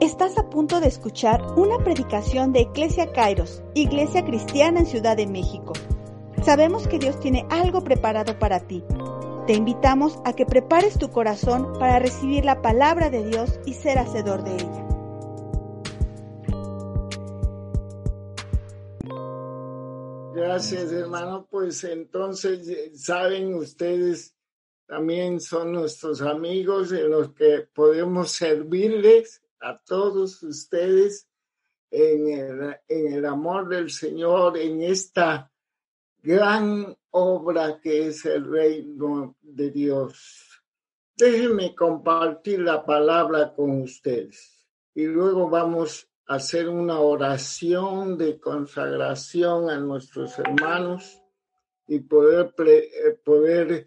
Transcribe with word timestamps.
Estás 0.00 0.36
a 0.38 0.50
punto 0.50 0.80
de 0.80 0.88
escuchar 0.88 1.42
una 1.56 1.78
predicación 1.78 2.52
de 2.52 2.60
Iglesia 2.60 3.12
Kairos, 3.12 3.62
Iglesia 3.74 4.24
Cristiana 4.24 4.80
en 4.80 4.86
Ciudad 4.86 5.16
de 5.16 5.26
México. 5.26 5.72
Sabemos 6.44 6.86
que 6.86 6.98
Dios 6.98 7.18
tiene 7.20 7.46
algo 7.50 7.82
preparado 7.82 8.38
para 8.38 8.60
ti. 8.60 8.84
Te 9.46 9.54
invitamos 9.54 10.18
a 10.24 10.34
que 10.34 10.46
prepares 10.46 10.98
tu 10.98 11.10
corazón 11.10 11.72
para 11.78 11.98
recibir 11.98 12.44
la 12.44 12.60
palabra 12.60 13.10
de 13.10 13.24
Dios 13.24 13.58
y 13.66 13.74
ser 13.74 13.98
hacedor 13.98 14.44
de 14.44 14.54
ella. 14.54 14.83
Gracias, 20.54 20.92
hermano. 20.92 21.48
Pues 21.50 21.82
entonces, 21.82 23.02
saben 23.04 23.56
ustedes, 23.56 24.36
también 24.86 25.40
son 25.40 25.72
nuestros 25.72 26.22
amigos 26.22 26.92
en 26.92 27.10
los 27.10 27.32
que 27.32 27.66
podemos 27.74 28.30
servirles 28.30 29.42
a 29.60 29.82
todos 29.82 30.40
ustedes 30.44 31.28
en 31.90 32.28
el, 32.28 32.76
en 32.86 33.14
el 33.14 33.26
amor 33.26 33.68
del 33.68 33.90
Señor, 33.90 34.56
en 34.56 34.80
esta 34.82 35.50
gran 36.22 36.96
obra 37.10 37.80
que 37.80 38.06
es 38.06 38.24
el 38.24 38.48
reino 38.48 39.36
de 39.42 39.72
Dios. 39.72 40.62
Déjenme 41.16 41.74
compartir 41.74 42.60
la 42.60 42.86
palabra 42.86 43.52
con 43.52 43.82
ustedes 43.82 44.64
y 44.94 45.02
luego 45.06 45.50
vamos 45.50 46.08
hacer 46.26 46.68
una 46.68 47.00
oración 47.00 48.16
de 48.16 48.38
consagración 48.38 49.68
a 49.68 49.78
nuestros 49.78 50.38
hermanos 50.38 51.20
y 51.86 52.00
poder, 52.00 52.54
eh, 52.66 53.18
poder 53.22 53.84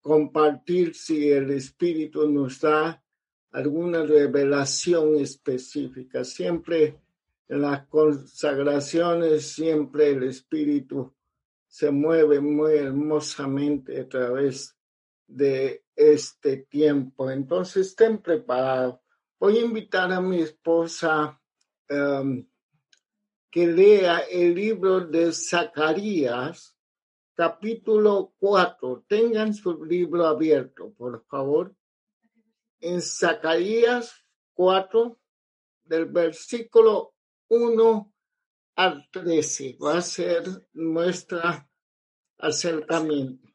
compartir 0.00 0.94
si 0.94 1.30
el 1.30 1.50
Espíritu 1.50 2.28
nos 2.28 2.60
da 2.60 3.02
alguna 3.52 4.02
revelación 4.02 5.16
específica. 5.16 6.24
Siempre 6.24 6.98
en 7.48 7.62
las 7.62 7.86
consagraciones, 7.86 9.52
siempre 9.52 10.10
el 10.10 10.24
Espíritu 10.24 11.12
se 11.68 11.92
mueve 11.92 12.40
muy 12.40 12.74
hermosamente 12.74 14.00
a 14.00 14.08
través 14.08 14.76
de 15.26 15.84
este 15.94 16.58
tiempo. 16.58 17.30
Entonces 17.30 17.88
estén 17.88 18.18
preparados. 18.18 18.98
Voy 19.38 19.58
a 19.58 19.62
invitar 19.62 20.12
a 20.12 20.20
mi 20.20 20.40
esposa 20.40 21.39
um, 21.90 22.46
que 23.50 23.66
lea 23.66 24.20
el 24.30 24.54
libro 24.54 25.00
de 25.00 25.32
Zacarías, 25.32 26.76
capítulo 27.34 28.34
4. 28.38 29.04
Tengan 29.08 29.52
su 29.52 29.84
libro 29.84 30.26
abierto, 30.26 30.92
por 30.94 31.24
favor 31.26 31.74
en 32.80 33.00
Zacarías 33.02 34.26
4, 34.54 35.18
del 35.84 36.06
versículo 36.06 37.14
1 37.48 38.14
al 38.76 39.08
13. 39.10 39.76
Va 39.82 39.98
a 39.98 40.02
ser 40.02 40.42
nuestra 40.72 41.68
acercamiento. 42.38 43.48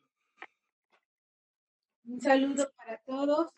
Un 2.04 2.22
saludo 2.22 2.72
para 2.78 3.02
todos. 3.04 3.52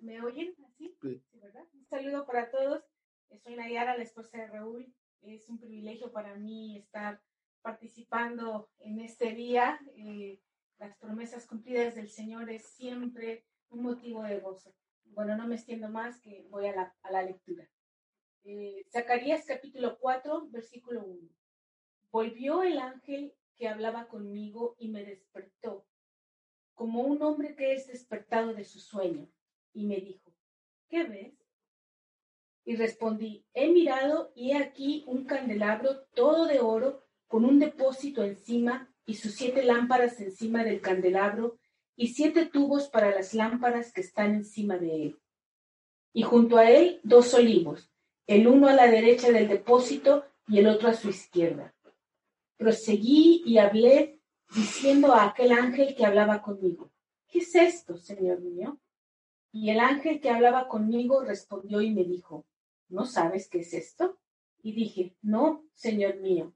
¿Me 0.00 0.22
oyen 0.22 0.54
así? 0.66 0.96
Sí. 1.02 1.22
¿verdad? 1.32 1.66
Un 1.74 1.86
saludo 1.86 2.26
para 2.26 2.50
todos. 2.50 2.82
Soy 3.38 3.54
Nayara, 3.54 3.96
la 3.96 4.02
esposa 4.02 4.38
de 4.38 4.48
Raúl. 4.48 4.92
Es 5.22 5.48
un 5.48 5.58
privilegio 5.58 6.10
para 6.10 6.34
mí 6.34 6.76
estar 6.76 7.22
participando 7.62 8.70
en 8.80 9.00
este 9.00 9.32
día. 9.32 9.80
Eh, 9.94 10.40
las 10.78 10.96
promesas 10.96 11.46
cumplidas 11.46 11.94
del 11.94 12.08
Señor 12.08 12.50
es 12.50 12.66
siempre 12.66 13.44
un 13.68 13.82
motivo 13.82 14.22
de 14.24 14.40
gozo. 14.40 14.74
Bueno, 15.04 15.36
no 15.36 15.46
me 15.46 15.54
extiendo 15.54 15.88
más, 15.88 16.20
que 16.20 16.46
voy 16.50 16.66
a 16.66 16.94
la, 17.10 17.22
lectura. 17.22 17.68
Eh, 18.44 18.84
Zacarías 18.90 19.44
capítulo 19.46 19.98
4, 19.98 20.48
versículo 20.50 21.04
1. 21.04 21.28
Volvió 22.10 22.62
el 22.62 22.78
ángel 22.78 23.34
que 23.56 23.68
hablaba 23.68 24.08
conmigo 24.08 24.74
y 24.78 24.88
me 24.88 25.04
despertó, 25.04 25.86
como 26.74 27.02
un 27.02 27.22
hombre 27.22 27.54
que 27.54 27.74
es 27.74 27.86
despertado 27.86 28.54
de 28.54 28.64
su 28.64 28.80
sueño, 28.80 29.30
y 29.72 29.86
me 29.86 29.96
dijo, 29.96 30.34
¿qué 30.88 31.04
ves? 31.04 31.39
Y 32.70 32.76
respondí, 32.76 33.44
he 33.52 33.66
mirado 33.72 34.30
y 34.36 34.52
he 34.52 34.56
aquí 34.56 35.02
un 35.08 35.24
candelabro 35.24 36.02
todo 36.14 36.46
de 36.46 36.60
oro 36.60 37.02
con 37.26 37.44
un 37.44 37.58
depósito 37.58 38.22
encima 38.22 38.88
y 39.04 39.14
sus 39.14 39.34
siete 39.34 39.64
lámparas 39.64 40.20
encima 40.20 40.62
del 40.62 40.80
candelabro 40.80 41.58
y 41.96 42.14
siete 42.14 42.46
tubos 42.46 42.88
para 42.88 43.10
las 43.10 43.34
lámparas 43.34 43.92
que 43.92 44.02
están 44.02 44.36
encima 44.36 44.78
de 44.78 45.02
él. 45.02 45.20
Y 46.12 46.22
junto 46.22 46.58
a 46.58 46.70
él 46.70 47.00
dos 47.02 47.34
olivos, 47.34 47.90
el 48.28 48.46
uno 48.46 48.68
a 48.68 48.74
la 48.74 48.86
derecha 48.86 49.32
del 49.32 49.48
depósito 49.48 50.24
y 50.46 50.60
el 50.60 50.68
otro 50.68 50.90
a 50.90 50.94
su 50.94 51.10
izquierda. 51.10 51.74
Proseguí 52.56 53.42
y 53.44 53.58
hablé 53.58 54.20
diciendo 54.54 55.12
a 55.12 55.24
aquel 55.24 55.50
ángel 55.50 55.96
que 55.96 56.06
hablaba 56.06 56.40
conmigo, 56.40 56.92
¿qué 57.26 57.40
es 57.40 57.52
esto, 57.52 57.96
Señor 57.96 58.38
mío? 58.38 58.78
Y 59.50 59.70
el 59.70 59.80
ángel 59.80 60.20
que 60.20 60.30
hablaba 60.30 60.68
conmigo 60.68 61.24
respondió 61.24 61.80
y 61.80 61.90
me 61.90 62.04
dijo, 62.04 62.46
¿no 62.90 63.06
sabes 63.06 63.48
qué 63.48 63.60
es 63.60 63.72
esto? 63.72 64.18
Y 64.62 64.72
dije, 64.72 65.16
no, 65.22 65.64
Señor 65.74 66.16
mío. 66.16 66.52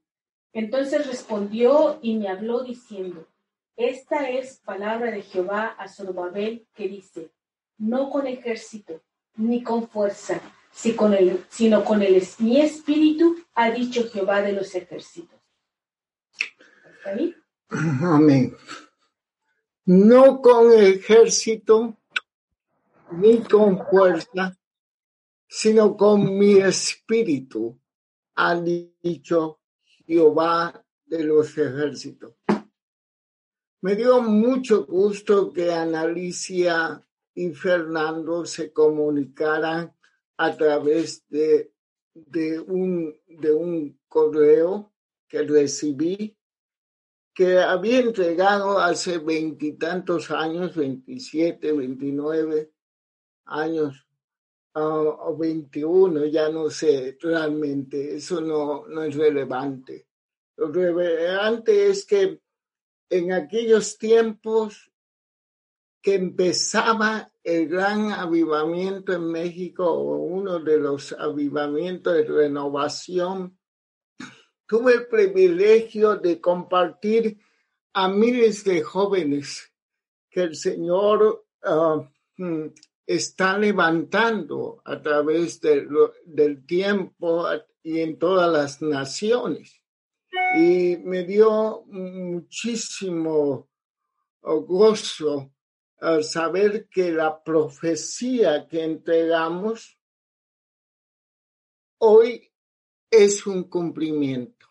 Entonces 0.53 1.07
respondió 1.07 1.99
y 2.01 2.17
me 2.17 2.29
habló 2.29 2.63
diciendo, 2.63 3.27
esta 3.75 4.29
es 4.29 4.61
palabra 4.63 5.11
de 5.11 5.21
Jehová 5.21 5.75
a 5.77 5.89
Zorobabel 5.89 6.67
que 6.73 6.87
dice, 6.87 7.31
no 7.77 8.09
con 8.09 8.27
ejército 8.27 9.01
ni 9.35 9.63
con 9.63 9.89
fuerza, 9.89 10.39
sino 10.71 11.83
con 11.83 12.01
el, 12.01 12.23
mi 12.39 12.61
espíritu, 12.61 13.37
ha 13.53 13.71
dicho 13.71 14.09
Jehová 14.09 14.41
de 14.41 14.53
los 14.53 14.73
ejércitos. 14.75 15.39
Amén. 17.69 18.55
No 19.85 20.41
con 20.41 20.71
ejército 20.73 21.97
ni 23.11 23.41
con 23.43 23.85
fuerza, 23.87 24.57
sino 25.47 25.95
con 25.95 26.37
mi 26.37 26.57
espíritu, 26.57 27.79
ha 28.35 28.55
dicho 28.59 29.61
Jehová 30.05 30.83
de 31.05 31.23
los 31.23 31.57
ejércitos. 31.57 32.35
Me 33.81 33.95
dio 33.95 34.21
mucho 34.21 34.85
gusto 34.85 35.53
que 35.53 35.71
Analicia 35.71 37.05
y 37.35 37.51
Fernando 37.51 38.45
se 38.45 38.73
comunicaran 38.73 39.95
a 40.37 40.55
través 40.55 41.23
de, 41.29 41.71
de, 42.13 42.59
un, 42.59 43.15
de 43.27 43.53
un 43.53 43.99
correo 44.07 44.93
que 45.27 45.43
recibí 45.43 46.35
que 47.33 47.59
había 47.59 47.99
entregado 47.99 48.79
hace 48.79 49.17
veintitantos 49.17 50.31
años, 50.31 50.73
veintisiete, 50.73 51.73
veintinueve 51.73 52.71
años, 53.43 54.04
o 54.77 55.37
veintiuno, 55.37 56.25
ya 56.25 56.49
no 56.49 56.69
sé 56.69 57.17
realmente, 57.21 58.15
eso 58.15 58.41
no, 58.41 58.85
no 58.87 59.03
es 59.03 59.15
relevante. 59.15 60.07
Lo 60.57 60.71
relevante 60.71 61.87
es 61.87 62.05
que 62.05 62.41
en 63.09 63.31
aquellos 63.31 63.97
tiempos 63.97 64.91
que 66.01 66.15
empezaba 66.15 67.31
el 67.43 67.67
gran 67.67 68.11
avivamiento 68.11 69.13
en 69.13 69.31
México, 69.31 69.85
o 69.85 70.17
uno 70.17 70.59
de 70.59 70.77
los 70.77 71.13
avivamientos 71.13 72.13
de 72.13 72.23
renovación, 72.23 73.57
tuve 74.67 74.93
el 74.93 75.07
privilegio 75.07 76.15
de 76.17 76.41
compartir 76.41 77.39
a 77.93 78.09
miles 78.09 78.63
de 78.63 78.81
jóvenes 78.81 79.71
que 80.29 80.41
el 80.41 80.55
Señor 80.55 81.45
ah, 81.63 82.09
mm, 82.37 82.67
está 83.05 83.57
levantando 83.57 84.81
a 84.83 85.01
través 85.01 85.59
del 85.61 86.65
tiempo 86.65 87.45
y 87.83 87.99
en 87.99 88.17
todas 88.17 88.51
las 88.51 88.81
naciones 88.81 89.81
y 90.55 90.97
me 90.97 91.23
dio 91.23 91.83
muchísimo 91.87 93.69
gozo 94.41 95.53
al 95.99 96.23
saber 96.23 96.87
que 96.89 97.11
la 97.11 97.43
profecía 97.43 98.67
que 98.67 98.83
entregamos 98.83 99.99
hoy 101.99 102.51
es 103.09 103.45
un 103.47 103.63
cumplimiento. 103.65 104.67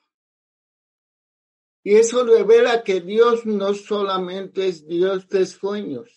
Y 1.83 1.97
eso 1.97 2.25
revela 2.25 2.83
que 2.83 3.01
Dios 3.01 3.45
no 3.45 3.75
solamente 3.75 4.69
es 4.69 4.87
Dios 4.87 5.29
de 5.29 5.45
sueños, 5.45 6.11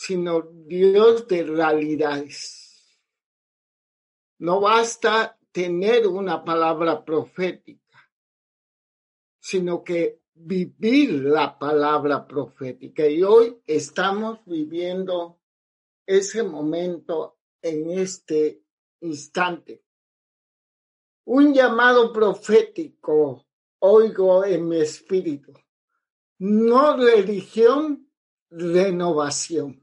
sino 0.00 0.40
Dios 0.40 1.28
de 1.28 1.42
realidades. 1.42 2.98
No 4.38 4.58
basta 4.58 5.38
tener 5.52 6.06
una 6.06 6.42
palabra 6.42 7.04
profética, 7.04 8.10
sino 9.38 9.84
que 9.84 10.22
vivir 10.32 11.24
la 11.24 11.58
palabra 11.58 12.26
profética. 12.26 13.06
Y 13.06 13.22
hoy 13.22 13.60
estamos 13.66 14.42
viviendo 14.46 15.38
ese 16.06 16.44
momento 16.44 17.36
en 17.60 17.90
este 17.90 18.62
instante. 19.00 19.84
Un 21.26 21.52
llamado 21.52 22.10
profético 22.10 23.44
oigo 23.80 24.46
en 24.46 24.66
mi 24.66 24.80
espíritu. 24.80 25.52
No 26.38 26.96
religión, 26.96 28.10
renovación. 28.48 29.79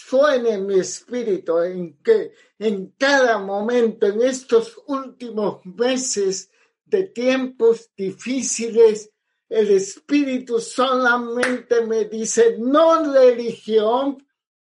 Suena 0.00 0.50
en 0.50 0.64
mi 0.64 0.78
espíritu 0.78 1.58
en 1.58 2.00
que 2.04 2.32
en 2.56 2.94
cada 2.96 3.38
momento, 3.38 4.06
en 4.06 4.22
estos 4.22 4.80
últimos 4.86 5.66
meses 5.66 6.52
de 6.84 7.02
tiempos 7.08 7.90
difíciles, 7.96 9.10
el 9.48 9.72
espíritu 9.72 10.60
solamente 10.60 11.84
me 11.84 12.04
dice, 12.04 12.58
no 12.60 13.12
religión, 13.12 14.24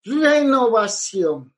renovación. 0.05 1.53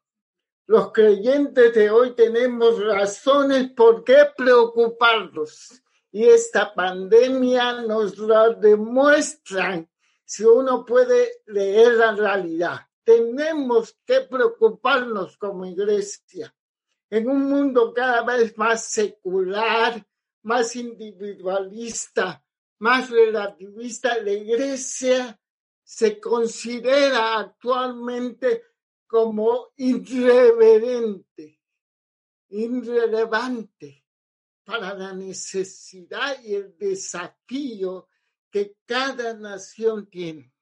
Los 0.67 0.91
creyentes 0.91 1.75
de 1.75 1.91
hoy 1.91 2.15
tenemos 2.15 2.83
razones 2.83 3.73
por 3.73 4.05
qué 4.05 4.27
preocuparnos 4.35 5.83
y 6.11 6.25
esta 6.25 6.73
pandemia 6.73 7.83
nos 7.83 8.17
lo 8.17 8.55
demuestra 8.55 9.87
si 10.25 10.45
uno 10.45 10.83
puede 10.87 11.43
leer 11.45 11.93
la 11.97 12.13
realidad. 12.13 12.90
Tenemos 13.11 13.99
que 14.07 14.21
preocuparnos 14.21 15.37
como 15.37 15.67
iglesia 15.67 16.55
en 17.11 17.29
un 17.29 17.43
mundo 17.51 17.93
cada 17.93 18.23
vez 18.23 18.57
más 18.57 18.85
secular, 18.85 20.07
más 20.43 20.77
individualista, 20.77 22.41
más 22.79 23.11
relativista. 23.11 24.17
La 24.23 24.31
iglesia 24.31 25.41
se 25.83 26.21
considera 26.21 27.41
actualmente 27.41 28.63
como 29.09 29.73
irreverente, 29.75 31.61
irrelevante 32.51 34.07
para 34.63 34.95
la 34.95 35.13
necesidad 35.15 36.41
y 36.45 36.55
el 36.55 36.79
desafío 36.79 38.09
que 38.53 38.77
cada 38.87 39.35
nación 39.35 40.09
tiene. 40.09 40.55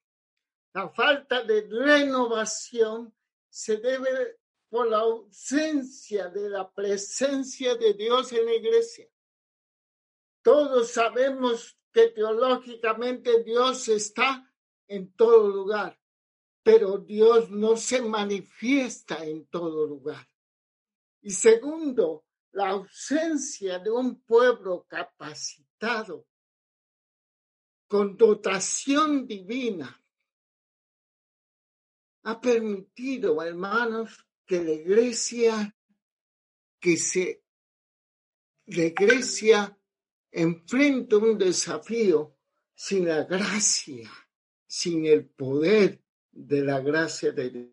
La 0.73 0.89
falta 0.89 1.43
de 1.43 1.67
renovación 1.67 3.13
se 3.49 3.77
debe 3.77 4.37
por 4.69 4.87
la 4.87 4.99
ausencia 4.99 6.29
de 6.29 6.49
la 6.49 6.71
presencia 6.71 7.75
de 7.75 7.93
Dios 7.95 8.31
en 8.33 8.45
la 8.45 8.53
iglesia. 8.53 9.09
Todos 10.43 10.91
sabemos 10.91 11.77
que 11.91 12.09
teológicamente 12.09 13.43
Dios 13.43 13.87
está 13.87 14.47
en 14.87 15.11
todo 15.13 15.47
lugar, 15.47 15.99
pero 16.61 16.99
Dios 16.99 17.49
no 17.49 17.75
se 17.75 18.01
manifiesta 18.01 19.25
en 19.25 19.47
todo 19.47 19.87
lugar. 19.87 20.27
Y 21.21 21.31
segundo, 21.31 22.25
la 22.51 22.69
ausencia 22.69 23.79
de 23.79 23.89
un 23.89 24.21
pueblo 24.21 24.85
capacitado 24.87 26.27
con 27.87 28.15
dotación 28.15 29.25
divina 29.25 29.98
ha 32.23 32.39
permitido, 32.39 33.41
hermanos, 33.41 34.25
que 34.45 34.63
la 34.63 34.71
iglesia, 34.71 35.75
que 36.79 36.97
se, 36.97 37.43
la 38.67 38.83
iglesia 38.83 39.77
enfrenta 40.31 41.17
un 41.17 41.37
desafío 41.37 42.35
sin 42.75 43.07
la 43.07 43.23
gracia 43.23 44.09
sin 44.69 45.05
el 45.07 45.25
poder 45.25 45.99
de 46.31 46.61
la 46.61 46.79
gracia 46.79 47.31
de 47.31 47.49
Dios. 47.49 47.69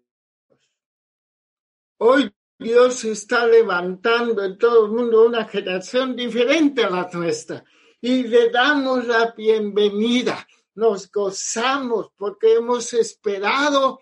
Hoy 1.98 2.32
Dios 2.58 3.04
está 3.04 3.46
levantando 3.46 4.42
en 4.42 4.56
todo 4.56 4.86
el 4.86 4.92
mundo 4.92 5.26
una 5.26 5.44
generación 5.44 6.16
diferente 6.16 6.84
a 6.84 6.90
la 6.90 7.10
nuestra 7.12 7.62
y 8.00 8.22
le 8.22 8.50
damos 8.50 9.06
la 9.06 9.32
bienvenida. 9.36 10.46
Nos 10.74 11.10
gozamos 11.10 12.12
porque 12.16 12.54
hemos 12.54 12.94
esperado 12.94 14.00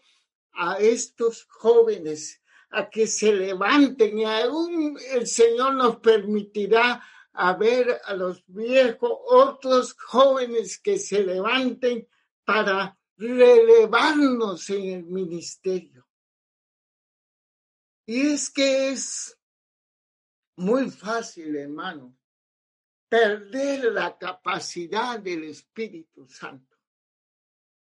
a 0.54 0.78
estos 0.78 1.44
jóvenes 1.48 2.42
a 2.70 2.88
que 2.90 3.06
se 3.06 3.32
levanten 3.32 4.18
y 4.18 4.24
aún 4.24 4.98
el 5.12 5.26
Señor 5.26 5.74
nos 5.74 5.96
permitirá 6.00 7.02
a 7.32 7.52
ver 7.54 8.00
a 8.04 8.14
los 8.14 8.44
viejos, 8.46 9.10
otros 9.26 9.94
jóvenes 9.94 10.78
que 10.78 10.98
se 10.98 11.22
levanten 11.24 12.08
para 12.44 12.96
relevarnos 13.16 14.70
en 14.70 14.84
el 14.90 15.04
ministerio. 15.04 16.06
Y 18.06 18.32
es 18.32 18.50
que 18.50 18.90
es 18.90 19.38
muy 20.56 20.90
fácil, 20.90 21.56
hermano, 21.56 22.16
perder 23.08 23.92
la 23.92 24.16
capacidad 24.18 25.18
del 25.18 25.44
Espíritu 25.44 26.28
Santo 26.28 26.76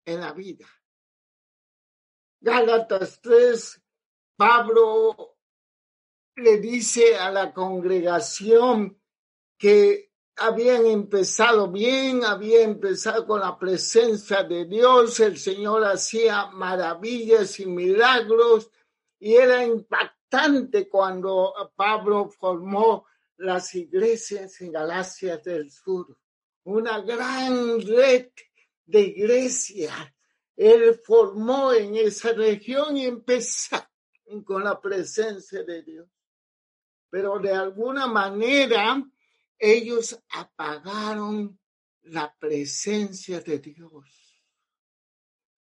en 0.04 0.20
la 0.20 0.32
vida. 0.32 0.66
Gálatas 2.40 3.20
3, 3.20 3.82
Pablo 4.36 5.36
le 6.36 6.58
dice 6.58 7.16
a 7.16 7.30
la 7.30 7.52
congregación 7.52 9.00
que 9.58 10.12
habían 10.36 10.84
empezado 10.84 11.70
bien, 11.70 12.24
había 12.24 12.62
empezado 12.62 13.26
con 13.26 13.40
la 13.40 13.58
presencia 13.58 14.42
de 14.42 14.66
Dios, 14.66 15.18
el 15.20 15.38
Señor 15.38 15.84
hacía 15.84 16.46
maravillas 16.48 17.58
y 17.58 17.66
milagros 17.66 18.70
y 19.18 19.34
era 19.34 19.64
impactante 19.64 20.88
cuando 20.88 21.54
Pablo 21.74 22.28
formó 22.28 23.06
las 23.38 23.74
iglesias 23.74 24.60
en 24.60 24.72
Galacia 24.72 25.38
del 25.38 25.70
Sur, 25.70 26.18
una 26.64 27.00
gran 27.00 27.80
red 27.80 28.28
de 28.84 29.00
iglesias. 29.00 30.15
Él 30.56 30.98
formó 31.04 31.72
en 31.72 31.96
esa 31.96 32.32
región 32.32 32.96
y 32.96 33.04
empezó 33.04 33.76
con 34.44 34.64
la 34.64 34.80
presencia 34.80 35.62
de 35.62 35.82
Dios. 35.82 36.08
Pero 37.10 37.38
de 37.38 37.52
alguna 37.52 38.06
manera, 38.06 39.02
ellos 39.58 40.18
apagaron 40.30 41.58
la 42.02 42.34
presencia 42.38 43.40
de 43.40 43.58
Dios. 43.58 44.36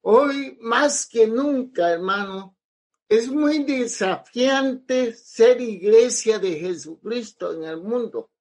Hoy 0.01 0.57
más 0.62 1.07
que 1.07 1.27
nunca, 1.27 1.91
hermano, 1.91 2.57
es 3.07 3.29
muy 3.29 3.63
desafiante 3.63 5.13
ser 5.13 5.62
iglesia 5.62 6.39
de 6.39 6.60
Jesucristo 6.60 7.53
en 7.53 7.63
el 7.65 7.81
mundo. 7.81 8.31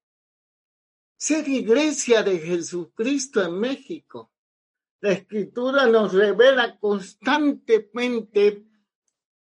Ser 1.17 1.49
iglesia 1.49 2.23
de 2.23 2.39
Jesucristo 2.39 3.43
en 3.43 3.59
México. 3.59 4.33
La 5.01 5.13
escritura 5.13 5.87
nos 5.87 6.13
revela 6.13 6.79
constantemente 6.79 8.65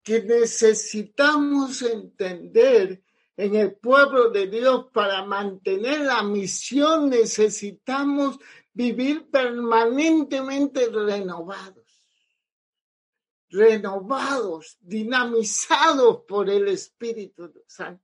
que 0.01 0.23
necesitamos 0.23 1.81
entender 1.81 3.03
en 3.39 3.55
el 3.55 3.75
pueblo 3.75 4.29
de 4.31 4.47
Dios 4.47 4.87
para 4.93 5.23
mantener 5.23 6.01
la 6.01 6.23
misión 6.23 7.09
necesitamos 7.09 8.37
vivir 8.73 9.29
permanentemente 9.29 10.89
renovados, 10.89 11.85
renovados, 13.49 14.77
dinamizados 14.81 16.23
por 16.27 16.49
el 16.49 16.67
Espíritu 16.67 17.53
Santo. 17.65 18.03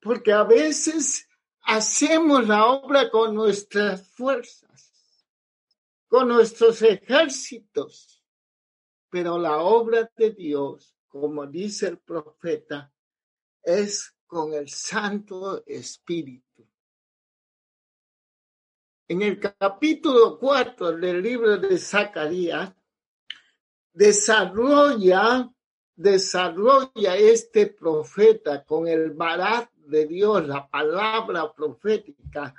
Porque 0.00 0.32
a 0.32 0.44
veces 0.44 1.26
hacemos 1.62 2.46
la 2.46 2.66
obra 2.66 3.10
con 3.10 3.34
nuestras 3.34 4.06
fuerzas, 4.08 4.67
con 6.08 6.28
nuestros 6.28 6.80
ejércitos, 6.82 8.24
pero 9.10 9.38
la 9.38 9.58
obra 9.58 10.10
de 10.16 10.30
Dios, 10.30 10.96
como 11.06 11.46
dice 11.46 11.88
el 11.88 11.98
profeta, 11.98 12.92
es 13.62 14.14
con 14.26 14.54
el 14.54 14.68
Santo 14.68 15.62
Espíritu. 15.66 16.66
En 19.06 19.22
el 19.22 19.38
capítulo 19.40 20.38
4 20.38 20.92
del 20.92 21.22
libro 21.22 21.56
de 21.56 21.78
Zacarías, 21.78 22.74
desarrolla, 23.92 25.50
desarrolla 25.94 27.16
este 27.16 27.68
profeta 27.68 28.64
con 28.64 28.86
el 28.86 29.12
barat 29.12 29.70
de 29.72 30.06
Dios, 30.06 30.46
la 30.46 30.68
palabra 30.68 31.52
profética, 31.52 32.54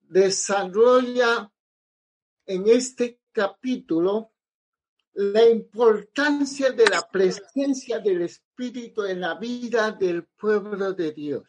desarrolla 0.00 1.50
en 2.46 2.68
este 2.68 3.20
capítulo 3.32 4.32
la 5.14 5.48
importancia 5.48 6.72
de 6.72 6.86
la 6.86 7.08
presencia 7.08 8.00
del 8.00 8.22
Espíritu 8.22 9.04
en 9.04 9.20
la 9.20 9.34
vida 9.34 9.92
del 9.92 10.24
pueblo 10.24 10.92
de 10.92 11.12
Dios. 11.12 11.44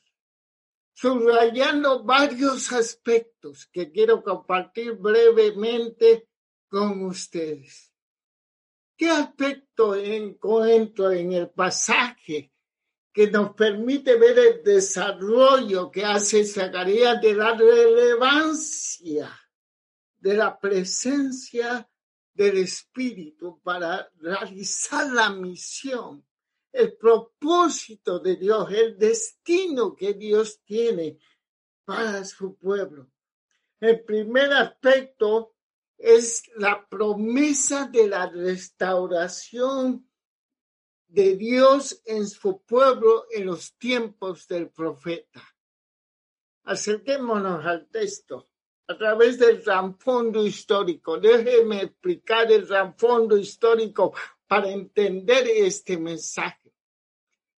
subrayando 0.98 2.06
varios 2.06 2.72
aspectos 2.72 3.66
que 3.66 3.92
quiero 3.92 4.24
compartir 4.24 4.94
brevemente 4.94 6.30
con 6.70 7.04
ustedes. 7.04 7.92
¿Qué 8.96 9.10
aspecto 9.10 9.94
encuentro 9.94 11.12
en 11.12 11.34
el 11.34 11.50
pasaje 11.50 12.54
que 13.12 13.30
nos 13.30 13.54
permite 13.56 14.16
ver 14.16 14.40
el 14.40 14.64
desarrollo 14.64 15.92
que 15.92 16.06
hace 16.06 16.46
Zacarías 16.46 17.20
de 17.22 17.34
la 17.34 17.54
relevancia 17.58 19.38
de 20.26 20.34
la 20.34 20.60
presencia 20.60 21.88
del 22.34 22.58
Espíritu 22.58 23.62
para 23.62 24.10
realizar 24.18 25.12
la 25.12 25.30
misión, 25.30 26.26
el 26.72 26.98
propósito 26.98 28.18
de 28.18 28.36
Dios, 28.36 28.72
el 28.72 28.98
destino 28.98 29.96
que 29.96 30.16
Dios 30.16 30.64
tiene 30.64 31.20
para 31.84 32.26
su 32.26 32.56
pueblo. 32.58 33.12
El 33.80 34.04
primer 34.04 34.52
aspecto 34.54 35.54
es 35.96 36.42
la 36.56 36.90
promesa 36.90 37.86
de 37.86 38.08
la 38.08 38.28
restauración 38.28 40.10
de 41.06 41.36
Dios 41.36 42.02
en 42.04 42.28
su 42.28 42.64
pueblo 42.64 43.28
en 43.30 43.46
los 43.46 43.78
tiempos 43.78 44.48
del 44.48 44.72
profeta. 44.72 45.44
Acerquémonos 46.64 47.64
al 47.64 47.88
texto 47.90 48.50
a 48.88 48.98
través 48.98 49.38
del 49.40 49.64
trasfondo 49.64 50.46
histórico. 50.46 51.18
Déjeme 51.18 51.84
explicar 51.84 52.52
el 52.52 52.68
trasfondo 52.68 53.38
histórico 53.38 54.14
para 54.48 54.70
entender 54.70 55.48
este 55.48 55.98
mensaje. 55.98 56.74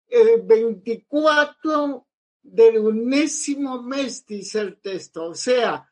El 0.08 0.44
24 0.44 2.08
del 2.42 2.78
unésimo 2.80 3.84
mes, 3.84 4.26
dice 4.26 4.62
el 4.62 4.80
texto, 4.80 5.26
o 5.26 5.36
sea, 5.36 5.92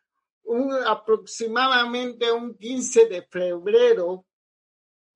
aproximadamente 0.86 2.32
un 2.32 2.56
15 2.56 3.08
de 3.08 3.24
febrero 3.24 4.26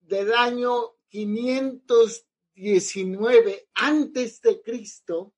del 0.01 0.33
año 0.33 0.95
519 1.07 3.69
antes 3.75 4.41
de 4.41 4.61
Cristo, 4.61 5.33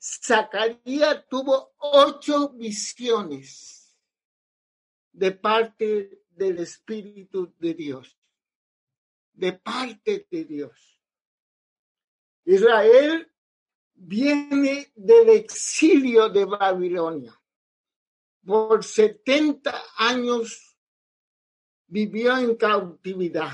Zacarías 0.00 1.26
tuvo 1.28 1.72
ocho 1.78 2.50
visiones 2.50 3.77
de 5.18 5.32
parte 5.32 6.22
del 6.30 6.58
Espíritu 6.60 7.52
de 7.58 7.74
Dios, 7.74 8.16
de 9.32 9.52
parte 9.52 10.28
de 10.30 10.44
Dios. 10.44 11.00
Israel 12.44 13.30
viene 13.94 14.92
del 14.94 15.30
exilio 15.30 16.28
de 16.28 16.44
Babilonia 16.44 17.38
por 18.46 18.84
70 18.84 19.74
años 19.96 20.78
vivió 21.88 22.38
en 22.38 22.54
cautividad. 22.54 23.52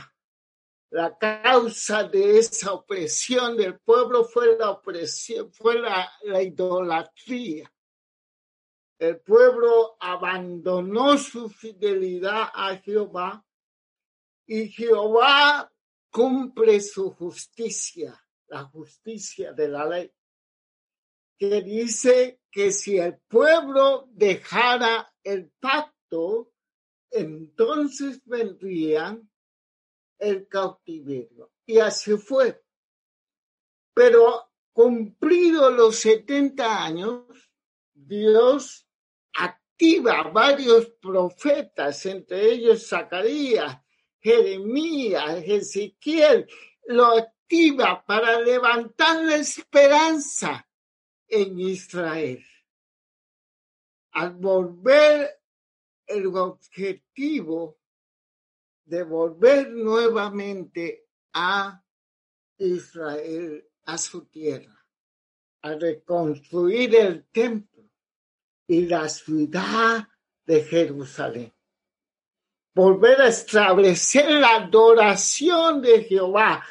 La 0.91 1.17
causa 1.19 2.05
de 2.05 2.39
esa 2.39 2.75
opresión 2.75 3.57
del 3.57 3.81
pueblo 3.81 4.25
fue 4.25 4.57
la 4.57 4.71
opresión, 4.71 5.51
fue 5.53 5.81
la, 5.81 6.13
la 6.23 6.43
idolatría. 6.43 7.74
El 9.09 9.21
pueblo 9.21 9.97
abandonó 10.01 11.19
su 11.19 11.51
fidelidad 11.51 12.49
a 12.55 12.77
Jehová 12.77 13.45
y 14.47 14.69
Jehová 14.69 15.71
cumple 16.11 16.81
su 16.81 17.11
justicia, 17.11 18.19
la 18.47 18.65
justicia 18.65 19.53
de 19.53 19.69
la 19.69 19.87
ley 19.87 20.13
que 21.39 21.63
dice 21.63 22.41
que 22.51 22.71
si 22.71 22.99
el 22.99 23.19
pueblo 23.19 24.09
dejara 24.11 25.13
el 25.23 25.51
pacto, 25.61 26.53
entonces 27.11 28.23
vendría 28.25 29.21
el 30.19 30.49
cautiverio. 30.49 31.53
Y 31.67 31.79
así 31.79 32.17
fue. 32.17 32.63
Pero 33.93 34.51
cumplidos 34.73 35.73
los 35.73 35.97
70 35.97 36.85
años, 36.85 37.53
Dios 37.93 38.89
activa 39.35 40.23
varios 40.31 40.87
profetas, 41.01 42.07
entre 42.07 42.53
ellos 42.53 42.89
Zacarías, 42.89 43.81
Jeremías, 44.21 45.43
Ezequiel, 45.45 46.49
lo 46.87 47.07
activa 47.07 48.05
para 48.07 48.41
levantar 48.41 49.25
la 49.25 49.37
esperanza 49.37 50.67
en 51.29 51.59
Israel. 51.59 52.45
Al 54.13 54.35
volver 54.35 55.41
el 56.07 56.27
objetivo 56.27 57.79
de 58.85 59.03
volver 59.03 59.71
nuevamente 59.71 61.09
a 61.33 61.83
Israel, 62.59 63.69
a 63.87 63.99
su 63.99 64.27
tierra, 64.27 64.87
a 65.63 65.75
reconstruir 65.75 66.95
el 66.95 67.27
templo 67.27 67.74
y 68.67 68.87
la 68.87 69.09
ciudad 69.09 70.09
de 70.47 70.63
Jerusalén. 70.65 71.53
Volver 72.75 73.21
a 73.21 73.29
establecer 73.29 74.31
la 74.31 74.57
adoración 74.57 75.81
de 75.81 76.05
Jehová 76.05 76.65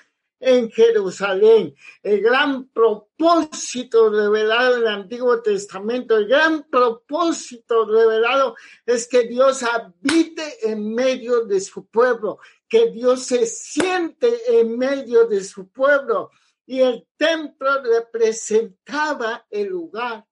en 0.44 0.70
Jerusalén. 0.70 1.74
El 2.02 2.22
gran 2.22 2.68
propósito 2.68 4.10
revelado 4.10 4.76
en 4.76 4.82
el 4.82 4.88
Antiguo 4.88 5.42
Testamento, 5.42 6.18
el 6.18 6.28
gran 6.28 6.64
propósito 6.70 7.86
revelado 7.86 8.56
es 8.86 9.08
que 9.08 9.26
Dios 9.28 9.64
habite 9.64 10.70
en 10.70 10.94
medio 10.94 11.46
de 11.46 11.62
su 11.62 11.86
pueblo, 11.86 12.40
que 12.68 12.92
Dios 12.92 13.24
se 13.24 13.46
siente 13.46 14.60
en 14.60 14.78
medio 14.78 15.26
de 15.28 15.44
su 15.44 15.70
pueblo. 15.70 16.32
Y 16.66 16.82
el 16.82 17.08
templo 17.18 17.82
representaba 17.82 19.46
el 19.50 19.68
lugar 19.68 20.26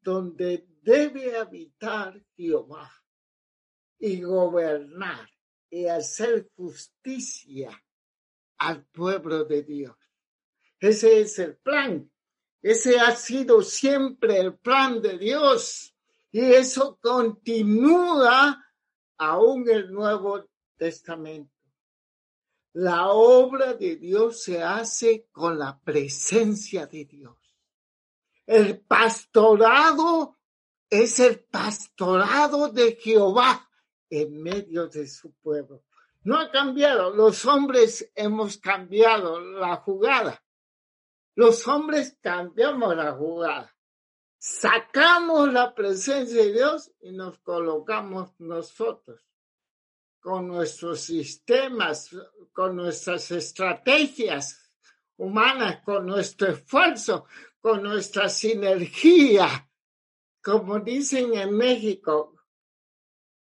donde 0.00 0.69
debe 0.80 1.36
habitar 1.36 2.20
Jehová 2.36 2.90
y 3.98 4.22
gobernar 4.22 5.28
y 5.68 5.86
hacer 5.86 6.50
justicia 6.56 7.70
al 8.58 8.84
pueblo 8.86 9.44
de 9.44 9.62
Dios. 9.62 9.96
Ese 10.78 11.20
es 11.20 11.38
el 11.38 11.56
plan. 11.58 12.10
Ese 12.62 12.98
ha 12.98 13.14
sido 13.14 13.62
siempre 13.62 14.38
el 14.38 14.58
plan 14.58 15.00
de 15.00 15.18
Dios. 15.18 15.94
Y 16.32 16.40
eso 16.40 16.98
continúa 17.00 18.64
aún 19.18 19.68
el 19.68 19.92
Nuevo 19.92 20.48
Testamento. 20.76 21.52
La 22.72 23.08
obra 23.08 23.74
de 23.74 23.96
Dios 23.96 24.42
se 24.42 24.62
hace 24.62 25.26
con 25.32 25.58
la 25.58 25.78
presencia 25.80 26.86
de 26.86 27.04
Dios. 27.04 27.36
El 28.46 28.80
pastorado 28.80 30.39
es 30.90 31.20
el 31.20 31.40
pastorado 31.40 32.68
de 32.68 32.96
Jehová 32.96 33.70
en 34.10 34.42
medio 34.42 34.88
de 34.88 35.06
su 35.06 35.32
pueblo. 35.34 35.84
No 36.22 36.38
ha 36.38 36.50
cambiado. 36.50 37.14
Los 37.14 37.46
hombres 37.46 38.10
hemos 38.14 38.58
cambiado 38.58 39.40
la 39.40 39.76
jugada. 39.76 40.42
Los 41.36 41.66
hombres 41.68 42.18
cambiamos 42.20 42.94
la 42.96 43.12
jugada. 43.12 43.74
Sacamos 44.36 45.52
la 45.52 45.74
presencia 45.74 46.42
de 46.42 46.52
Dios 46.52 46.90
y 47.00 47.12
nos 47.12 47.38
colocamos 47.38 48.32
nosotros 48.38 49.24
con 50.18 50.48
nuestros 50.48 51.00
sistemas, 51.00 52.10
con 52.52 52.76
nuestras 52.76 53.30
estrategias 53.30 54.70
humanas, 55.16 55.82
con 55.84 56.06
nuestro 56.06 56.48
esfuerzo, 56.48 57.26
con 57.60 57.82
nuestra 57.82 58.28
sinergia. 58.28 59.69
Como 60.42 60.80
dicen 60.80 61.34
en 61.34 61.56
México, 61.56 62.34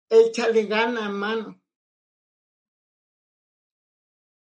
échale 0.09 0.65
gana, 0.65 1.09
mano 1.09 1.61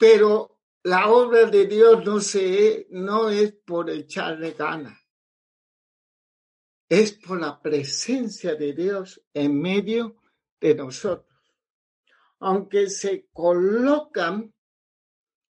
pero 0.02 0.58
la 0.82 1.12
obra 1.12 1.44
de 1.44 1.64
Dios 1.64 2.04
no, 2.04 2.18
se, 2.18 2.88
no 2.90 3.30
es 3.30 3.52
por 3.52 3.88
echarle 3.88 4.50
ganas, 4.50 4.98
es 6.88 7.12
por 7.12 7.40
la 7.40 7.62
presencia 7.62 8.56
de 8.56 8.72
Dios 8.72 9.22
en 9.32 9.62
medio 9.62 10.16
de 10.60 10.74
nosotros. 10.74 11.40
Aunque 12.40 12.90
se 12.90 13.28
colocan 13.32 14.52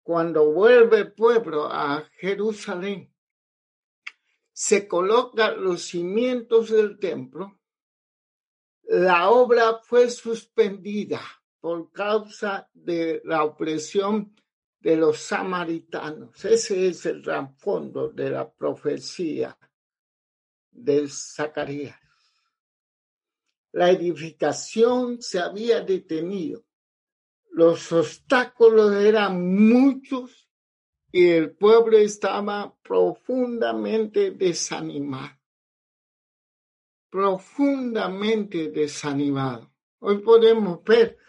cuando 0.02 0.52
vuelve 0.52 0.98
el 0.98 1.14
pueblo 1.14 1.68
a 1.72 2.04
Jerusalén, 2.18 3.13
se 4.54 4.88
colocan 4.88 5.64
los 5.64 5.82
cimientos 5.82 6.70
del 6.70 7.00
templo, 7.00 7.60
la 8.84 9.30
obra 9.32 9.80
fue 9.84 10.10
suspendida 10.10 11.22
por 11.60 11.92
causa 11.92 12.70
de 12.74 13.22
la 13.26 13.44
opresión 13.44 14.36
de 14.80 14.98
los 14.98 15.18
samaritanos. 15.20 16.46
Ese 16.46 16.88
es 16.88 17.06
el 17.06 17.24
trasfondo 17.24 18.10
de 18.10 18.30
la 18.30 18.52
profecía 18.52 19.58
de 20.70 21.08
Zacarías. 21.08 22.00
La 23.72 23.90
edificación 23.90 25.22
se 25.22 25.40
había 25.40 25.82
detenido. 25.82 26.64
Los 27.52 27.92
obstáculos 27.92 28.94
eran 28.94 29.56
muchos 29.56 30.43
y 31.16 31.30
el 31.30 31.52
pueblo 31.52 31.96
estaba 32.00 32.76
profundamente 32.82 34.32
desanimado. 34.32 35.38
Profundamente 37.08 38.72
desanimado. 38.72 39.72
Hoy 40.00 40.18
podemos 40.18 40.84
ver 40.84 41.20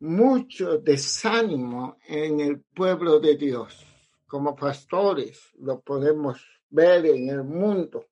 mucho 0.00 0.76
desánimo 0.76 1.96
en 2.06 2.40
el 2.40 2.60
pueblo 2.60 3.18
de 3.18 3.38
Dios. 3.38 3.86
Como 4.26 4.54
pastores 4.54 5.50
lo 5.60 5.80
podemos 5.80 6.38
ver 6.68 7.06
en 7.06 7.30
el 7.30 7.42
mundo. 7.42 8.08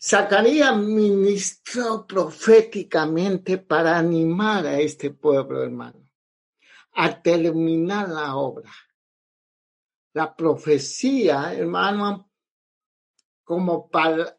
Zacarías 0.00 0.76
ministró 0.76 2.06
proféticamente 2.06 3.58
para 3.58 3.98
animar 3.98 4.64
a 4.64 4.78
este 4.78 5.10
pueblo, 5.10 5.60
hermano, 5.60 6.08
a 6.92 7.20
terminar 7.20 8.08
la 8.08 8.36
obra. 8.36 8.70
La 10.18 10.34
profecía, 10.34 11.54
hermano, 11.54 12.28
como 13.44 13.88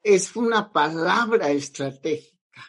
es 0.04 0.36
una 0.36 0.74
palabra 0.74 1.52
estratégica. 1.52 2.66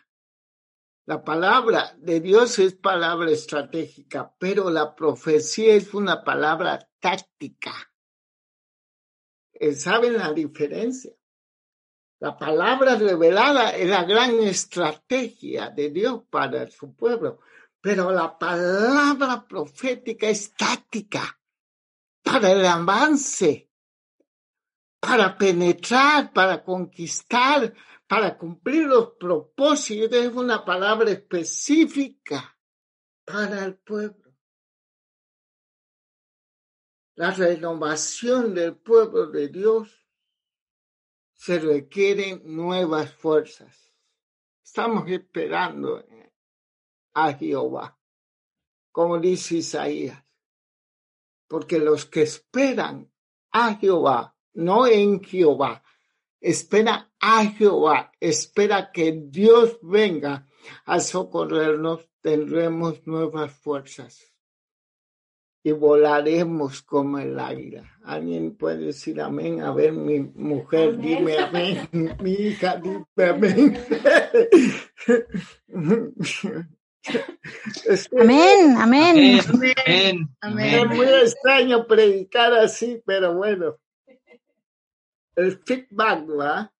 La 1.06 1.24
palabra 1.24 1.92
de 1.98 2.20
Dios 2.20 2.60
es 2.60 2.76
palabra 2.76 3.32
estratégica, 3.32 4.32
pero 4.38 4.70
la 4.70 4.94
profecía 4.94 5.74
es 5.74 5.92
una 5.92 6.22
palabra 6.22 6.88
táctica. 7.00 7.72
¿Saben 9.74 10.16
la 10.16 10.32
diferencia? 10.32 11.12
La 12.20 12.38
palabra 12.38 12.94
revelada 12.94 13.70
es 13.70 13.90
la 13.90 14.04
gran 14.04 14.38
estrategia 14.38 15.70
de 15.70 15.90
Dios 15.90 16.22
para 16.30 16.70
su 16.70 16.94
pueblo, 16.94 17.40
pero 17.80 18.12
la 18.12 18.38
palabra 18.38 19.44
profética 19.48 20.28
es 20.28 20.54
táctica 20.54 21.39
para 22.30 22.52
el 22.52 22.64
avance, 22.64 23.68
para 25.00 25.36
penetrar, 25.36 26.32
para 26.32 26.62
conquistar, 26.62 27.74
para 28.06 28.38
cumplir 28.38 28.86
los 28.86 29.14
propósitos. 29.18 30.16
Es 30.16 30.32
una 30.32 30.64
palabra 30.64 31.10
específica 31.10 32.56
para 33.24 33.64
el 33.64 33.78
pueblo. 33.78 34.32
La 37.16 37.32
renovación 37.32 38.54
del 38.54 38.76
pueblo 38.76 39.26
de 39.26 39.48
Dios 39.48 40.06
se 41.34 41.58
requieren 41.58 42.42
nuevas 42.44 43.12
fuerzas. 43.12 43.92
Estamos 44.62 45.08
esperando 45.08 46.06
a 47.12 47.32
Jehová, 47.32 47.98
como 48.92 49.18
dice 49.18 49.56
Isaías, 49.56 50.29
porque 51.50 51.80
los 51.80 52.06
que 52.06 52.22
esperan 52.22 53.10
a 53.50 53.74
Jehová, 53.74 54.36
no 54.52 54.86
en 54.86 55.20
Jehová, 55.20 55.82
espera 56.40 57.10
a 57.18 57.44
Jehová, 57.46 58.12
espera 58.20 58.92
que 58.92 59.20
Dios 59.26 59.80
venga 59.82 60.46
a 60.84 61.00
socorrernos, 61.00 62.08
tendremos 62.20 63.04
nuevas 63.04 63.50
fuerzas 63.50 64.32
y 65.64 65.72
volaremos 65.72 66.82
como 66.82 67.18
el 67.18 67.36
águila. 67.36 67.98
¿Alguien 68.04 68.56
puede 68.56 68.86
decir 68.86 69.20
amén? 69.20 69.60
A 69.60 69.72
ver, 69.72 69.92
mi 69.92 70.20
mujer, 70.20 70.98
dime 70.98 71.36
amén. 71.36 71.88
Mi 72.22 72.30
hija, 72.30 72.80
dime 72.80 73.06
amén. 73.16 73.76
amén, 78.20 78.76
amén. 78.76 79.40
Amén. 79.48 80.36
amén. 80.40 80.74
Es 80.74 80.96
muy 80.96 81.06
extraño 81.06 81.86
predicar 81.86 82.52
así, 82.54 83.02
pero 83.04 83.34
bueno. 83.34 83.78
El 85.36 85.58
feedback, 85.64 86.28
¿va? 86.28 86.72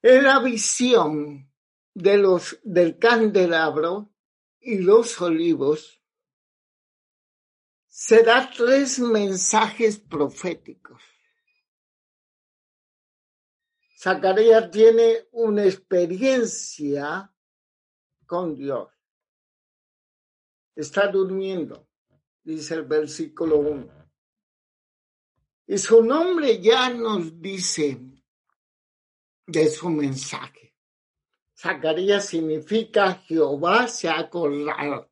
Es 0.00 0.22
la 0.22 0.38
visión 0.38 1.50
de 1.94 2.16
los, 2.16 2.58
del 2.62 2.98
candelabro 2.98 4.10
y 4.60 4.78
los 4.78 5.20
olivos 5.20 6.00
se 7.86 8.22
da 8.22 8.50
tres 8.54 8.98
mensajes 8.98 9.98
proféticos. 9.98 11.02
Zacarías 13.98 14.70
tiene 14.70 15.26
una 15.32 15.64
experiencia 15.64 17.32
con 18.26 18.54
Dios. 18.54 18.92
Está 20.74 21.08
durmiendo, 21.08 21.88
dice 22.42 22.74
el 22.74 22.82
versículo 22.82 23.56
1. 23.56 23.88
Y 25.68 25.78
su 25.78 26.04
nombre 26.04 26.60
ya 26.60 26.90
nos 26.90 27.40
dice 27.40 27.98
de 29.46 29.70
su 29.70 29.88
mensaje. 29.88 30.74
Zacarías 31.56 32.26
significa 32.26 33.14
Jehová 33.14 33.88
se 33.88 34.10
ha 34.10 34.18
acordado. 34.18 35.10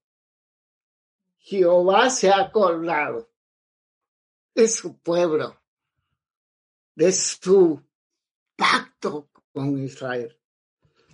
Jehová 1.38 2.10
se 2.10 2.30
ha 2.30 2.38
acordado 2.38 3.30
de 4.54 4.68
su 4.68 4.98
pueblo, 4.98 5.58
de 6.94 7.10
su 7.10 7.82
pacto 8.56 9.30
con 9.52 9.78
Israel. 9.78 10.36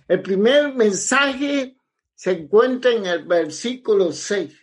El 0.07 0.21
primer 0.21 0.73
mensaje 0.73 1.77
se 2.13 2.31
encuentra 2.31 2.91
en 2.91 3.05
el 3.05 3.25
versículo 3.25 4.11
6. 4.11 4.57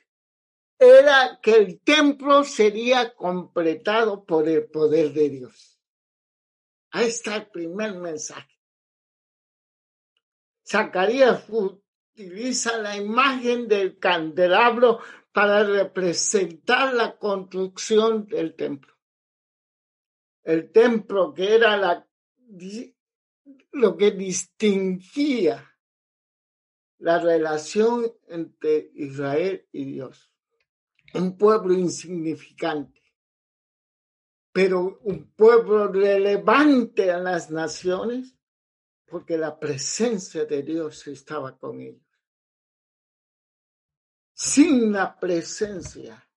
Era 0.78 1.40
que 1.42 1.56
el 1.56 1.80
templo 1.80 2.44
sería 2.44 3.14
completado 3.14 4.24
por 4.24 4.48
el 4.48 4.68
poder 4.68 5.12
de 5.12 5.28
Dios. 5.28 5.80
Ahí 6.90 7.06
está 7.06 7.36
el 7.36 7.46
primer 7.48 7.94
mensaje. 7.94 8.58
Zacarías 10.66 11.46
utiliza 11.48 12.78
la 12.78 12.96
imagen 12.96 13.68
del 13.68 13.98
candelabro 13.98 15.00
para 15.32 15.64
representar 15.64 16.94
la 16.94 17.16
construcción 17.16 18.26
del 18.26 18.54
templo. 18.54 18.94
El 20.42 20.70
templo 20.72 21.32
que 21.34 21.54
era 21.54 21.76
la, 21.76 22.07
lo 23.72 23.96
que 23.96 24.10
distinguía 24.12 25.64
la 26.98 27.18
relación 27.18 28.12
entre 28.26 28.90
Israel 28.94 29.66
y 29.72 29.84
Dios. 29.84 30.32
Un 31.14 31.38
pueblo 31.38 31.74
insignificante, 31.74 33.02
pero 34.52 34.98
un 35.04 35.32
pueblo 35.32 35.88
relevante 35.88 37.10
a 37.10 37.18
las 37.18 37.50
naciones 37.50 38.34
porque 39.06 39.38
la 39.38 39.58
presencia 39.58 40.44
de 40.44 40.62
Dios 40.62 41.06
estaba 41.06 41.56
con 41.56 41.80
ellos. 41.80 42.02
Sin 44.34 44.92
la 44.92 45.18
presencia, 45.18 46.28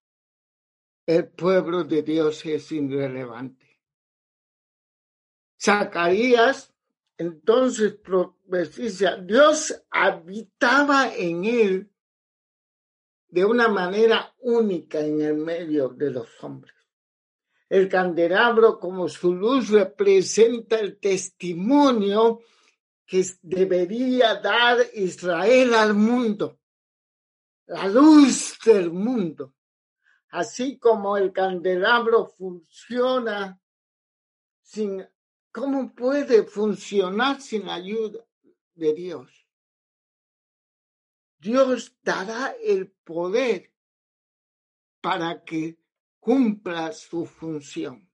el 1.05 1.27
pueblo 1.29 1.83
de 1.83 2.01
Dios 2.01 2.45
es 2.45 2.71
irrelevante. 2.71 3.70
Zacarías 5.61 6.73
entonces 7.17 7.93
profetiza, 7.93 9.17
Dios 9.17 9.83
habitaba 9.91 11.13
en 11.13 11.45
él 11.45 11.91
de 13.27 13.45
una 13.45 13.67
manera 13.67 14.33
única 14.39 14.99
en 14.99 15.21
el 15.21 15.35
medio 15.35 15.89
de 15.89 16.09
los 16.09 16.27
hombres. 16.43 16.73
El 17.69 17.87
candelabro 17.87 18.79
como 18.79 19.07
su 19.07 19.35
luz 19.35 19.69
representa 19.69 20.79
el 20.79 20.97
testimonio 20.97 22.41
que 23.05 23.23
debería 23.43 24.35
dar 24.35 24.79
Israel 24.95 25.75
al 25.75 25.93
mundo, 25.93 26.59
la 27.67 27.87
luz 27.87 28.57
del 28.65 28.91
mundo, 28.91 29.53
así 30.29 30.79
como 30.79 31.17
el 31.17 31.31
candelabro 31.31 32.25
funciona 32.25 33.61
sin, 34.63 35.05
¿cómo 35.51 35.93
puede 35.93 36.43
funcionar 36.43 37.41
sin 37.41 37.67
ayuda 37.69 38.25
de 38.73 38.93
Dios? 38.93 39.47
Dios 41.39 41.95
dará 42.03 42.55
el 42.61 42.91
poder 42.91 43.73
para 45.01 45.43
que 45.43 45.79
cumpla 46.19 46.91
su 46.91 47.25
función. 47.25 48.07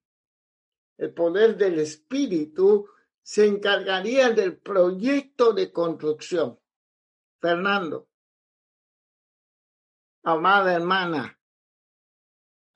El 0.98 1.14
poder 1.14 1.58
del 1.58 1.80
Espíritu 1.80 2.88
se 3.22 3.46
encargaría 3.46 4.30
del 4.32 4.58
proyecto 4.58 5.54
de 5.54 5.72
construcción. 5.72 6.60
Fernando, 7.40 8.10
amada 10.24 10.74
hermana, 10.74 11.38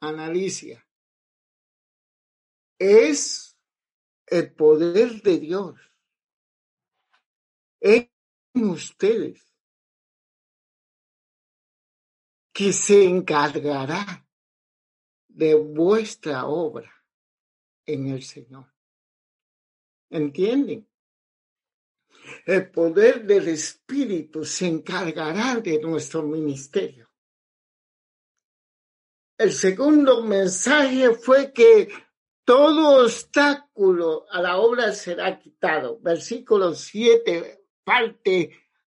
Analicia, 0.02 0.86
es 2.78 3.51
el 4.32 4.54
poder 4.54 5.22
de 5.22 5.39
Dios 5.39 5.80
en 7.82 8.10
ustedes 8.54 9.46
que 12.54 12.72
se 12.72 13.04
encargará 13.04 14.26
de 15.28 15.56
vuestra 15.56 16.46
obra 16.46 16.89
en 17.86 18.08
el 18.08 18.24
Señor. 18.24 18.72
¿Entienden? 20.10 20.88
El 22.46 22.72
poder 22.72 23.26
del 23.26 23.50
Espíritu 23.50 24.46
se 24.46 24.67
encargará 24.67 25.60
de 25.60 25.78
nuestro 25.82 26.24
ministerio. 26.24 27.10
El 29.38 29.52
segundo 29.52 30.24
mensaje 30.24 31.13
fue 31.15 31.52
que 31.52 31.89
todo 32.52 33.06
obstáculo 33.06 34.26
a 34.30 34.42
la 34.42 34.58
obra 34.58 34.92
será 34.92 35.40
quitado. 35.40 36.00
Versículo 36.02 36.74
7, 36.74 37.64
parte 37.82 38.52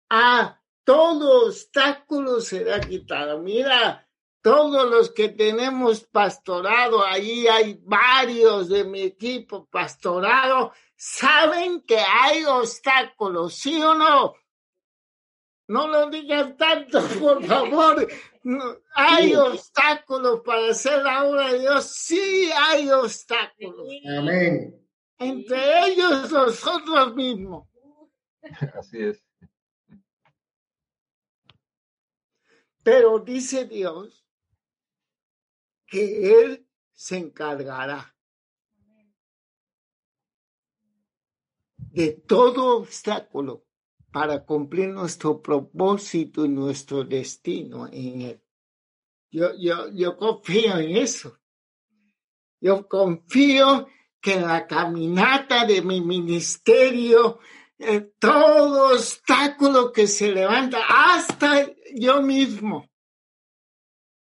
A, 0.10 0.60
todo 0.84 1.48
obstáculo 1.48 2.42
será 2.42 2.82
quitado. 2.82 3.40
Mira, 3.40 4.10
todos 4.42 4.92
los 4.92 5.10
que 5.10 5.30
tenemos 5.30 6.02
pastorado, 6.02 7.02
ahí 7.06 7.48
hay 7.48 7.80
varios 7.82 8.68
de 8.68 8.84
mi 8.84 9.04
equipo 9.04 9.66
pastorado, 9.68 10.74
saben 10.98 11.80
que 11.84 11.98
hay 11.98 12.44
obstáculos, 12.44 13.56
¿sí 13.56 13.82
o 13.82 13.94
no? 13.94 14.36
No 15.70 15.88
lo 15.88 16.10
digan 16.10 16.58
tanto, 16.58 17.02
por 17.22 17.42
favor. 17.46 18.06
Hay 18.94 19.36
obstáculos 19.36 20.42
para 20.46 20.70
hacer 20.70 21.02
la 21.04 21.24
obra 21.26 21.52
de 21.52 21.60
Dios. 21.60 21.86
Sí 21.86 22.50
hay 22.56 22.90
obstáculos. 22.92 23.88
Amén. 24.18 24.88
Entre 25.18 25.88
ellos 25.88 26.32
nosotros 26.32 27.16
mismos. 27.16 27.68
Así 28.80 29.02
es. 29.02 29.24
Pero 32.84 33.18
dice 33.20 33.66
Dios 33.66 34.28
que 35.88 36.42
Él 36.44 36.68
se 36.94 37.18
encargará 37.18 38.16
de 41.78 42.12
todo 42.12 42.78
obstáculo 42.78 43.65
para 44.16 44.46
cumplir 44.46 44.88
nuestro 44.88 45.42
propósito 45.42 46.46
y 46.46 46.48
nuestro 46.48 47.04
destino 47.04 47.86
en 47.92 48.22
Él. 48.22 48.42
Yo, 49.30 49.50
yo, 49.60 49.90
yo 49.92 50.16
confío 50.16 50.78
en 50.78 50.96
eso. 50.96 51.38
Yo 52.62 52.88
confío 52.88 53.90
que 54.22 54.36
en 54.36 54.44
la 54.44 54.66
caminata 54.68 55.66
de 55.66 55.82
mi 55.82 56.00
ministerio, 56.00 57.40
todo 58.18 58.94
obstáculo 58.94 59.92
que 59.92 60.08
se 60.08 60.32
levanta, 60.32 60.80
hasta 60.88 61.70
yo 61.94 62.22
mismo, 62.22 62.90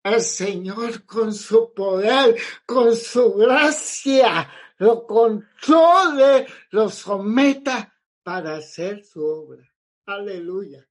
el 0.04 0.22
Señor 0.22 1.04
con 1.08 1.34
su 1.34 1.74
poder, 1.74 2.40
con 2.68 2.96
su 2.96 3.34
gracia, 3.34 4.54
lo 4.78 5.08
controle, 5.08 6.46
lo 6.70 6.90
someta 6.90 7.92
para 8.22 8.58
hacer 8.58 9.04
su 9.04 9.26
obra. 9.26 9.69
Aleluya. 10.10 10.84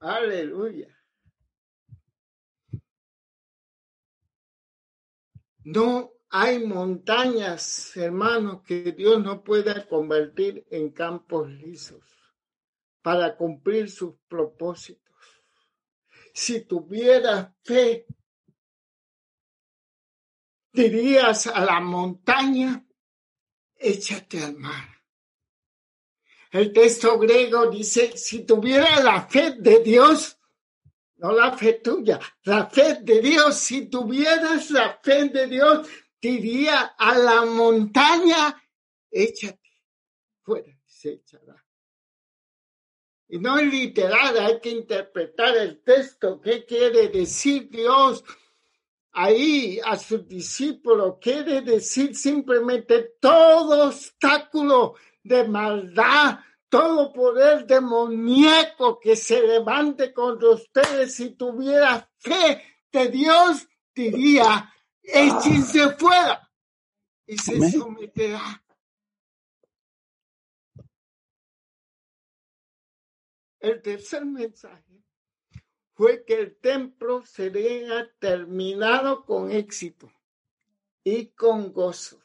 Aleluya. 0.00 0.94
No 5.64 6.12
hay 6.28 6.66
montañas, 6.66 7.96
hermanos, 7.96 8.62
que 8.64 8.92
Dios 8.92 9.24
no 9.24 9.42
pueda 9.42 9.88
convertir 9.88 10.66
en 10.70 10.90
campos 10.90 11.48
lisos 11.48 12.04
para 13.00 13.34
cumplir 13.34 13.90
sus 13.90 14.16
propósitos. 14.28 15.16
Si 16.34 16.66
tuviera 16.66 17.56
fe, 17.64 18.06
dirías 20.70 21.46
a 21.46 21.64
la 21.64 21.80
montaña, 21.80 22.86
échate 23.74 24.44
al 24.44 24.58
mar. 24.58 24.97
El 26.50 26.72
texto 26.72 27.18
griego 27.18 27.70
dice, 27.70 28.16
si 28.16 28.44
tuviera 28.44 29.00
la 29.00 29.26
fe 29.26 29.56
de 29.58 29.80
Dios, 29.80 30.38
no 31.16 31.32
la 31.32 31.56
fe 31.56 31.74
tuya, 31.74 32.18
la 32.44 32.66
fe 32.66 32.98
de 33.02 33.20
Dios, 33.20 33.56
si 33.56 33.86
tuvieras 33.86 34.70
la 34.70 34.98
fe 35.02 35.28
de 35.28 35.46
Dios, 35.46 35.88
diría 36.20 36.94
a 36.96 37.18
la 37.18 37.44
montaña, 37.44 38.62
échate 39.10 39.68
fuera, 40.42 40.72
se 40.86 41.10
echará. 41.10 41.64
Y 43.28 43.38
no 43.38 43.58
es 43.58 43.70
literal, 43.70 44.38
hay 44.38 44.58
que 44.60 44.70
interpretar 44.70 45.54
el 45.56 45.82
texto, 45.82 46.40
qué 46.40 46.64
quiere 46.64 47.08
decir 47.08 47.68
Dios 47.68 48.24
ahí 49.12 49.80
a 49.84 49.98
su 49.98 50.18
discípulo, 50.18 51.18
quiere 51.20 51.60
decir 51.60 52.16
simplemente 52.16 53.16
todo 53.20 53.88
obstáculo 53.88 54.94
de 55.22 55.46
maldad, 55.46 56.40
todo 56.68 57.12
poder 57.12 57.66
demoníaco 57.66 58.98
que 59.00 59.16
se 59.16 59.46
levante 59.46 60.12
contra 60.12 60.50
ustedes 60.50 61.14
si 61.14 61.30
tuviera 61.30 62.10
fe 62.18 62.62
de 62.92 63.08
Dios, 63.08 63.68
diría, 63.94 64.72
échense 65.02 65.90
fuera 65.96 66.50
y 67.26 67.38
se 67.38 67.70
someterá. 67.70 68.62
El 73.60 73.82
tercer 73.82 74.24
mensaje 74.24 75.02
fue 75.94 76.24
que 76.24 76.34
el 76.34 76.56
templo 76.56 77.26
sería 77.26 78.08
terminado 78.20 79.24
con 79.24 79.50
éxito 79.50 80.12
y 81.02 81.26
con 81.28 81.72
gozo. 81.72 82.22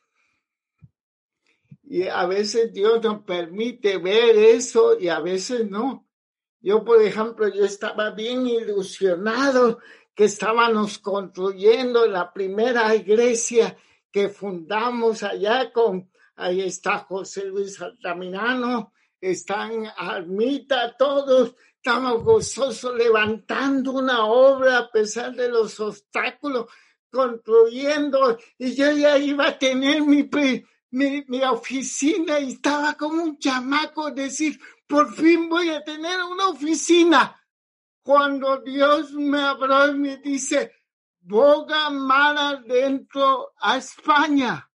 Y 1.83 2.07
a 2.07 2.25
veces 2.25 2.73
Dios 2.73 3.03
nos 3.03 3.23
permite 3.23 3.97
ver 3.97 4.37
eso 4.37 4.97
y 4.97 5.09
a 5.09 5.19
veces 5.19 5.69
no. 5.69 6.07
Yo, 6.61 6.83
por 6.85 7.01
ejemplo, 7.01 7.47
yo 7.49 7.65
estaba 7.65 8.11
bien 8.11 8.47
ilusionado 8.47 9.79
que 10.15 10.25
estábamos 10.25 10.99
construyendo 10.99 12.07
la 12.07 12.31
primera 12.31 12.95
iglesia 12.95 13.77
que 14.11 14.29
fundamos 14.29 15.23
allá 15.23 15.73
con, 15.73 16.09
ahí 16.35 16.61
está 16.61 16.99
José 16.99 17.45
Luis 17.45 17.81
Altamirano, 17.81 18.93
están 19.19 19.87
Almita, 19.97 20.95
todos 20.95 21.55
estamos 21.75 22.23
gozosos 22.23 22.95
levantando 22.95 23.91
una 23.91 24.25
obra 24.25 24.77
a 24.77 24.91
pesar 24.91 25.33
de 25.33 25.49
los 25.49 25.79
obstáculos, 25.79 26.67
construyendo, 27.09 28.37
y 28.57 28.73
yo 28.73 28.91
ya 28.91 29.17
iba 29.17 29.47
a 29.47 29.59
tener 29.59 30.01
mi, 30.01 30.23
mi, 30.93 31.43
oficina 31.43 32.37
estaba 32.37 32.93
como 32.93 33.23
un 33.23 33.39
chamaco 33.39 34.11
decir, 34.11 34.59
por 34.87 35.11
fin 35.15 35.49
voy 35.49 35.69
a 35.69 35.83
tener 35.83 36.21
una 36.23 36.49
oficina. 36.49 37.39
Cuando 38.03 38.61
Dios 38.61 39.11
me 39.13 39.41
habló 39.41 39.87
y 39.87 39.97
me 39.97 40.17
dice, 40.17 40.71
boga 41.19 41.89
mal 41.89 42.37
adentro 42.37 43.53
a 43.59 43.77
España. 43.77 44.69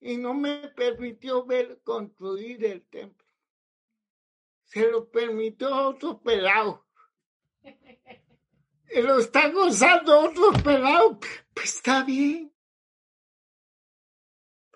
Y 0.00 0.16
no 0.16 0.34
me 0.34 0.68
permitió 0.68 1.44
ver 1.44 1.80
construir 1.84 2.64
el 2.64 2.84
templo. 2.86 3.26
Se 4.64 4.90
lo 4.90 5.08
permitió 5.08 5.74
otro 5.88 6.20
pelado. 6.20 6.86
Lo 8.94 9.18
está 9.18 9.48
gozando 9.50 10.20
otro 10.20 10.52
pelado 10.62 11.18
pues 11.52 11.74
está 11.74 12.04
bien. 12.04 12.54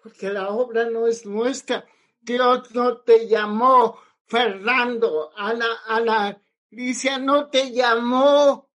Porque 0.02 0.30
la 0.30 0.48
obra 0.48 0.88
no 0.88 1.06
es 1.06 1.26
nuestra. 1.26 1.86
Dios 2.20 2.74
no 2.74 3.02
te 3.02 3.28
llamó, 3.28 4.00
Fernando, 4.26 5.30
Ana, 5.36 5.66
Ana, 5.86 6.42
Alicia 6.72 7.18
no 7.18 7.50
te 7.50 7.72
llamó 7.72 8.70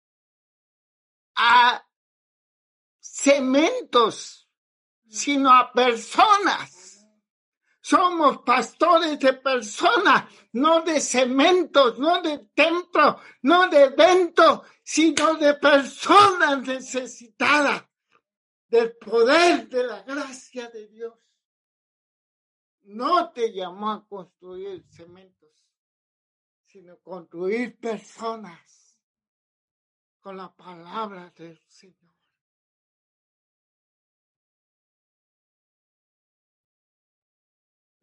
a 1.36 1.86
cementos, 3.00 4.48
sino 5.08 5.50
a 5.50 5.72
personas. 5.72 6.93
Somos 7.84 8.38
pastores 8.38 9.18
de 9.18 9.34
personas, 9.34 10.24
no 10.52 10.80
de 10.80 10.98
cementos, 11.02 11.98
no 11.98 12.22
de 12.22 12.38
templos, 12.54 13.16
no 13.42 13.68
de 13.68 13.82
eventos, 13.82 14.62
sino 14.82 15.34
de 15.34 15.52
personas 15.52 16.62
necesitadas 16.62 17.84
del 18.68 18.96
poder 18.96 19.68
de 19.68 19.84
la 19.84 20.02
gracia 20.02 20.70
de 20.70 20.88
Dios. 20.88 21.12
No 22.84 23.30
te 23.32 23.52
llamó 23.52 23.90
a 23.90 24.08
construir 24.08 24.82
cementos, 24.88 25.52
sino 26.64 26.98
construir 27.00 27.78
personas 27.78 28.98
con 30.20 30.38
la 30.38 30.50
palabra 30.56 31.30
del 31.36 31.60
Señor. 31.68 32.13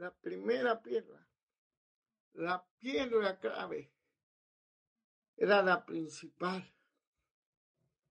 La 0.02 0.10
primera 0.10 0.82
piedra, 0.82 1.24
la 2.34 2.66
piedra 2.80 3.40
clave, 3.40 3.94
era 5.38 5.62
la 5.62 5.86
principal 5.86 6.74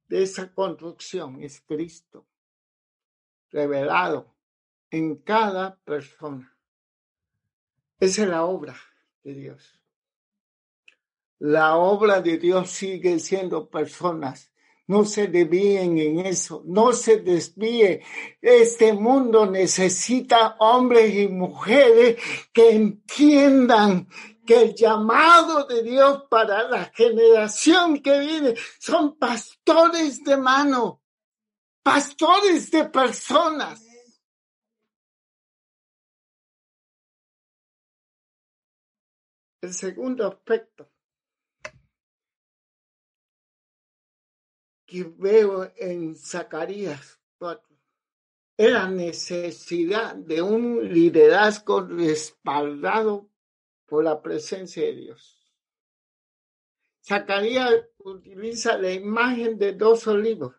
de 0.06 0.22
esa 0.22 0.54
construcción, 0.54 1.42
es 1.42 1.60
Cristo, 1.62 2.28
revelado 3.50 4.32
en 4.88 5.16
cada 5.16 5.80
persona. 5.80 6.56
Esa 7.98 8.22
es 8.22 8.28
la 8.28 8.44
obra 8.44 8.76
de 9.24 9.34
Dios. 9.34 9.80
La 11.40 11.74
obra 11.74 12.20
de 12.20 12.38
Dios 12.38 12.70
sigue 12.70 13.18
siendo 13.18 13.68
personas. 13.68 14.49
No 14.90 15.04
se 15.04 15.28
desvíen 15.28 15.98
en 15.98 16.26
eso, 16.26 16.64
no 16.66 16.92
se 16.92 17.18
desvíe. 17.18 18.02
Este 18.42 18.92
mundo 18.92 19.46
necesita 19.46 20.56
hombres 20.58 21.14
y 21.14 21.28
mujeres 21.28 22.20
que 22.52 22.70
entiendan 22.70 24.08
que 24.44 24.62
el 24.62 24.74
llamado 24.74 25.64
de 25.68 25.84
Dios 25.84 26.24
para 26.28 26.68
la 26.68 26.86
generación 26.86 28.02
que 28.02 28.18
viene 28.18 28.54
son 28.80 29.16
pastores 29.16 30.24
de 30.24 30.36
mano, 30.36 31.04
pastores 31.84 32.68
de 32.72 32.86
personas. 32.86 33.80
El 39.62 39.72
segundo 39.72 40.26
aspecto 40.26 40.89
que 44.90 45.04
veo 45.04 45.70
en 45.76 46.16
Zacarías 46.16 47.20
4 47.38 47.64
es 48.56 48.72
la 48.72 48.88
necesidad 48.88 50.16
de 50.16 50.42
un 50.42 50.92
liderazgo 50.92 51.82
respaldado 51.82 53.30
por 53.86 54.02
la 54.02 54.20
presencia 54.20 54.82
de 54.82 54.94
Dios. 54.96 55.48
Zacarías 57.06 57.72
utiliza 57.98 58.76
la 58.78 58.92
imagen 58.92 59.56
de 59.58 59.74
dos 59.74 60.08
olivos 60.08 60.56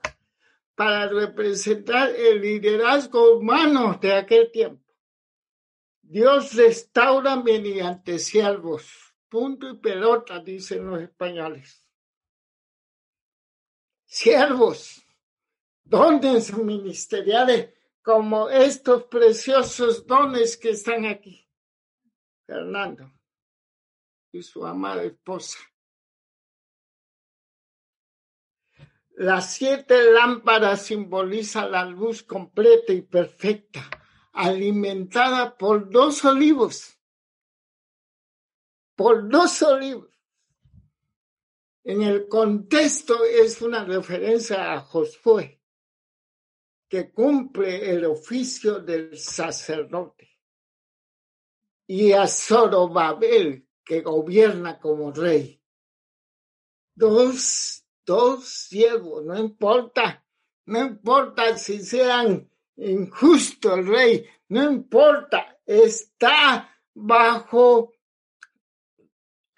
para 0.76 1.10
representar 1.10 2.12
el 2.16 2.40
liderazgo 2.40 3.36
humano 3.36 4.00
de 4.02 4.14
aquel 4.14 4.50
tiempo. 4.50 4.96
Dios 6.02 6.54
restaura 6.56 7.36
mediante 7.36 8.18
siervos, 8.18 9.14
punto 9.28 9.70
y 9.70 9.78
pelota, 9.78 10.40
dicen 10.40 10.88
los 10.88 11.02
españoles 11.02 11.81
siervos, 14.12 15.02
dones 15.86 16.54
ministeriales 16.54 17.74
como 18.02 18.50
estos 18.50 19.06
preciosos 19.06 20.06
dones 20.06 20.58
que 20.58 20.72
están 20.72 21.06
aquí. 21.06 21.48
Fernando 22.46 23.10
y 24.34 24.44
su 24.44 24.66
amada 24.66 25.04
esposa. 25.04 25.58
Las 29.12 29.54
siete 29.54 30.12
lámparas 30.12 30.82
simbolizan 30.88 31.72
la 31.72 31.86
luz 31.86 32.22
completa 32.24 32.92
y 32.92 33.04
perfecta, 33.04 33.90
alimentada 34.34 35.56
por 35.58 35.90
dos 35.90 36.26
olivos. 36.26 37.00
Por 38.96 39.30
dos 39.30 39.62
olivos. 39.62 40.11
En 41.84 42.04
el 42.04 42.28
contexto 42.28 43.24
es 43.26 43.62
una 43.62 43.84
referencia 43.84 44.74
a 44.74 44.82
Josué, 44.82 45.60
que 46.88 47.12
cumple 47.12 47.90
el 47.90 48.06
oficio 48.06 48.80
del 48.80 49.18
sacerdote, 49.18 50.30
y 51.88 52.12
a 52.12 52.28
Zorobabel, 52.28 53.68
que 53.84 54.02
gobierna 54.02 54.80
como 54.80 55.12
rey. 55.12 55.60
Dos, 56.94 57.84
dos 58.06 58.48
siervos, 58.48 59.26
no 59.26 59.38
importa, 59.38 60.24
no 60.66 60.80
importa 60.86 61.58
si 61.58 61.80
sean 61.80 62.48
injusto 62.76 63.74
el 63.74 63.88
rey, 63.88 64.26
no 64.50 64.72
importa, 64.72 65.60
está 65.66 66.70
bajo 66.94 67.94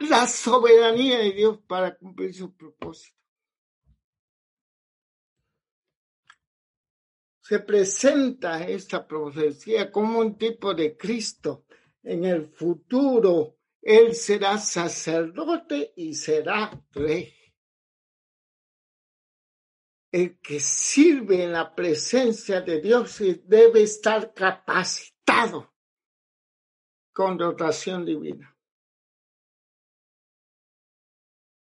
la 0.09 0.27
soberanía 0.27 1.19
de 1.19 1.31
Dios 1.31 1.59
para 1.67 1.95
cumplir 1.95 2.33
su 2.33 2.55
propósito. 2.55 3.17
Se 7.41 7.59
presenta 7.59 8.65
esta 8.65 9.05
profecía 9.05 9.91
como 9.91 10.19
un 10.19 10.37
tipo 10.37 10.73
de 10.73 10.95
Cristo. 10.95 11.65
En 12.01 12.23
el 12.25 12.47
futuro, 12.47 13.57
Él 13.81 14.15
será 14.15 14.57
sacerdote 14.57 15.93
y 15.95 16.13
será 16.13 16.71
rey. 16.91 17.33
El 20.09 20.39
que 20.39 20.59
sirve 20.59 21.43
en 21.43 21.53
la 21.53 21.73
presencia 21.73 22.61
de 22.61 22.79
Dios 22.79 23.19
debe 23.45 23.81
estar 23.81 24.33
capacitado 24.33 25.73
con 27.11 27.37
dotación 27.37 28.05
divina. 28.05 28.52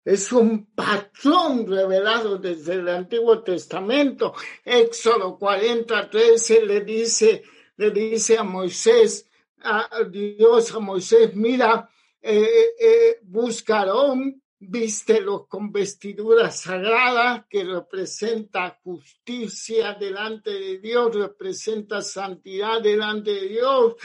Es 0.08 0.32
un 0.32 0.68
patrón 0.68 1.68
revelado 1.68 2.38
desde 2.38 2.76
el 2.76 2.88
Antiguo 2.88 3.44
Testamento. 3.44 4.34
Éxodo 4.64 5.38
43 5.38 6.64
le 6.66 6.80
dice, 6.80 7.44
le 7.76 7.92
dice 7.92 8.38
a 8.38 8.44
Moisés, 8.44 9.30
a 9.62 9.90
Dios 10.10 10.74
a 10.74 10.80
Moisés, 10.80 11.36
mira, 11.36 11.90
eh, 12.22 12.70
eh, 12.80 13.20
buscaron, 13.24 14.42
vístelo 14.60 15.46
con 15.46 15.74
vestiduras 15.74 16.62
sagradas 16.62 17.44
que 17.50 17.66
representa 17.66 18.80
justicia 18.82 19.94
delante 20.00 20.52
de 20.52 20.78
Dios, 20.78 21.14
representa 21.14 22.02
santidad 22.02 22.82
delante 22.82 23.34
de 23.34 23.48
Dios 23.50 23.96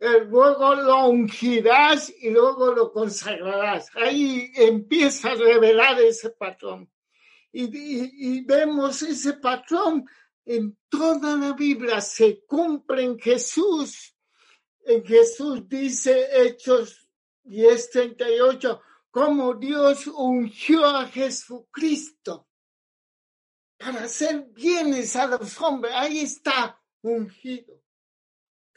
luego 0.00 0.74
lo 0.74 1.08
ungirás 1.08 2.12
y 2.20 2.30
luego 2.30 2.72
lo 2.72 2.92
consagrarás. 2.92 3.90
Ahí 3.94 4.50
empieza 4.54 5.32
a 5.32 5.34
revelar 5.34 6.00
ese 6.00 6.30
patrón. 6.30 6.90
Y, 7.52 8.40
vemos 8.44 9.02
ese 9.02 9.34
patrón 9.34 10.06
en 10.46 10.78
toda 10.88 11.36
la 11.36 11.52
Biblia, 11.52 12.00
se 12.00 12.44
cumple 12.46 13.02
en 13.02 13.18
Jesús. 13.18 14.16
En 14.84 15.04
Jesús 15.04 15.68
dice 15.68 16.28
Hechos 16.32 17.08
10:38, 17.44 18.80
como 19.10 19.54
Dios 19.54 20.06
ungió 20.06 20.86
a 20.86 21.06
Jesucristo 21.06 22.48
para 23.76 24.04
hacer 24.04 24.46
bienes 24.52 25.14
a 25.16 25.26
los 25.26 25.60
hombres. 25.60 25.92
Ahí 25.94 26.20
está 26.20 26.80
ungido 27.02 27.79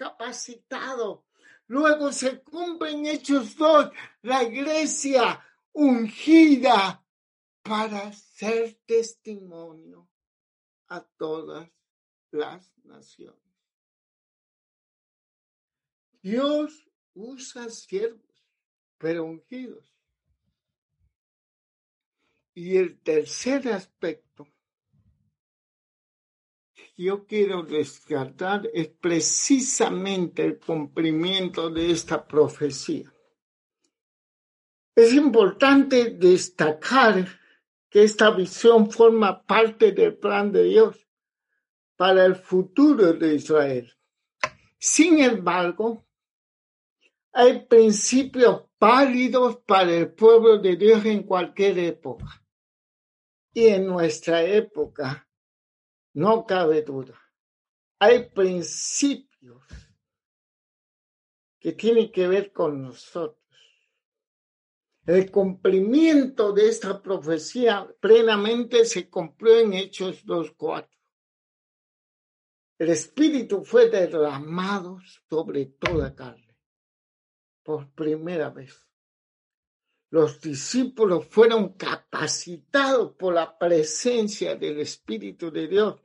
capacitado. 0.03 1.25
Luego 1.67 2.11
se 2.11 2.41
cumple 2.41 2.91
en 2.91 3.05
Hechos 3.05 3.55
2 3.55 3.91
la 4.23 4.43
iglesia 4.43 5.41
ungida 5.71 7.03
para 7.61 8.11
ser 8.11 8.77
testimonio 8.85 10.09
a 10.87 11.01
todas 11.01 11.69
las 12.31 12.69
naciones. 12.83 13.39
Dios 16.21 16.85
usa 17.13 17.69
siervos, 17.69 18.45
pero 18.97 19.23
ungidos. 19.23 19.89
Y 22.53 22.77
el 22.77 22.99
tercer 22.99 23.69
aspecto 23.69 24.22
yo 26.95 27.25
quiero 27.25 27.63
descartar 27.63 28.69
es 28.73 28.87
precisamente 28.87 30.43
el 30.43 30.59
cumplimiento 30.59 31.69
de 31.69 31.91
esta 31.91 32.25
profecía. 32.25 33.11
Es 34.95 35.13
importante 35.13 36.11
destacar 36.11 37.27
que 37.89 38.03
esta 38.03 38.29
visión 38.31 38.91
forma 38.91 39.43
parte 39.43 39.91
del 39.91 40.17
plan 40.17 40.51
de 40.51 40.63
Dios 40.63 41.07
para 41.95 42.25
el 42.25 42.35
futuro 42.35 43.13
de 43.13 43.35
Israel. 43.35 43.91
Sin 44.77 45.19
embargo, 45.19 46.05
hay 47.31 47.65
principios 47.65 48.65
válidos 48.79 49.57
para 49.65 49.91
el 49.91 50.13
pueblo 50.13 50.59
de 50.59 50.75
Dios 50.75 51.03
en 51.05 51.23
cualquier 51.23 51.79
época. 51.79 52.43
Y 53.51 53.67
en 53.67 53.87
nuestra 53.87 54.43
época 54.43 55.22
no 56.13 56.45
cabe 56.45 56.81
duda. 56.81 57.19
Hay 57.99 58.29
principios 58.29 59.63
que 61.59 61.73
tienen 61.73 62.11
que 62.11 62.27
ver 62.27 62.51
con 62.51 62.81
nosotros. 62.81 63.39
El 65.05 65.31
cumplimiento 65.31 66.53
de 66.53 66.69
esta 66.69 67.01
profecía 67.01 67.87
plenamente 67.99 68.85
se 68.85 69.09
cumplió 69.09 69.59
en 69.59 69.73
Hechos 69.73 70.25
2.4. 70.25 70.87
El 72.79 72.89
Espíritu 72.89 73.63
fue 73.63 73.89
derramado 73.89 74.99
sobre 75.29 75.65
toda 75.65 76.15
carne. 76.15 76.43
por 77.63 77.89
primera 77.91 78.49
vez. 78.49 78.85
Los 80.13 80.39
discípulos 80.39 81.25
fueron 81.27 81.69
capacitados 81.69 83.13
por 83.13 83.33
la 83.33 83.57
presencia 83.57 84.55
del 84.55 84.81
Espíritu 84.81 85.51
de 85.51 85.67
Dios. 85.67 85.95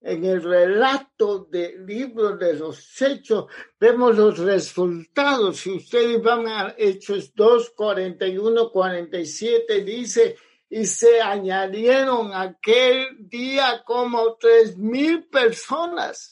En 0.00 0.24
el 0.24 0.42
relato 0.42 1.44
del 1.44 1.84
libro 1.84 2.38
de 2.38 2.54
los 2.54 3.02
Hechos 3.02 3.52
vemos 3.78 4.16
los 4.16 4.38
resultados. 4.38 5.58
Si 5.58 5.72
ustedes 5.72 6.22
van 6.22 6.48
a 6.48 6.74
Hechos 6.78 7.34
2, 7.34 7.74
41, 7.76 8.70
47, 8.70 9.84
dice, 9.84 10.36
y 10.70 10.86
se 10.86 11.20
añadieron 11.20 12.32
aquel 12.32 13.28
día 13.28 13.82
como 13.84 14.36
tres 14.36 14.78
mil 14.78 15.28
personas 15.28 16.31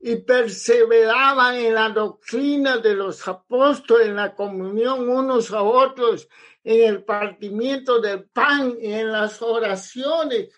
y 0.00 0.16
perseveraban 0.16 1.56
en 1.56 1.74
la 1.74 1.90
doctrina 1.90 2.78
de 2.78 2.94
los 2.94 3.28
apóstoles, 3.28 4.08
en 4.08 4.16
la 4.16 4.34
comunión 4.34 5.06
unos 5.08 5.52
a 5.52 5.62
otros, 5.62 6.26
en 6.64 6.88
el 6.88 7.04
partimiento 7.04 8.00
del 8.00 8.24
pan 8.24 8.76
y 8.80 8.92
en 8.92 9.12
las 9.12 9.42
oraciones. 9.42 10.48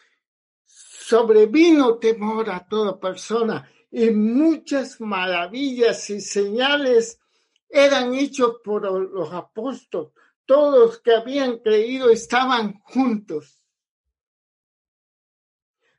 Sobrevino 0.64 1.98
temor 1.98 2.50
a 2.50 2.66
toda 2.66 2.98
persona 2.98 3.68
y 3.90 4.10
muchas 4.10 5.00
maravillas 5.00 6.08
y 6.10 6.20
señales 6.20 7.20
eran 7.68 8.14
hechos 8.14 8.56
por 8.62 8.84
los 9.10 9.32
apóstoles. 9.32 10.12
Todos 10.46 11.00
que 11.00 11.14
habían 11.14 11.58
creído 11.58 12.10
estaban 12.10 12.78
juntos. 12.80 13.62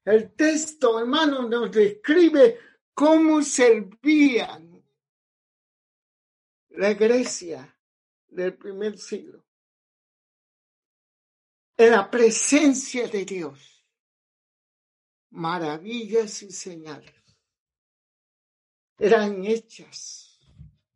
El 0.05 0.33
texto, 0.33 0.99
hermano, 0.99 1.47
nos 1.47 1.71
describe 1.71 2.59
cómo 2.93 3.41
servían 3.41 4.83
la 6.69 6.91
iglesia 6.91 7.77
del 8.27 8.57
primer 8.57 8.97
siglo 8.97 9.43
en 11.77 11.91
la 11.91 12.09
presencia 12.09 13.07
de 13.07 13.25
Dios. 13.25 13.69
Maravillas 15.31 16.43
y 16.43 16.51
señales 16.51 17.23
eran 18.97 19.43
hechas 19.45 20.39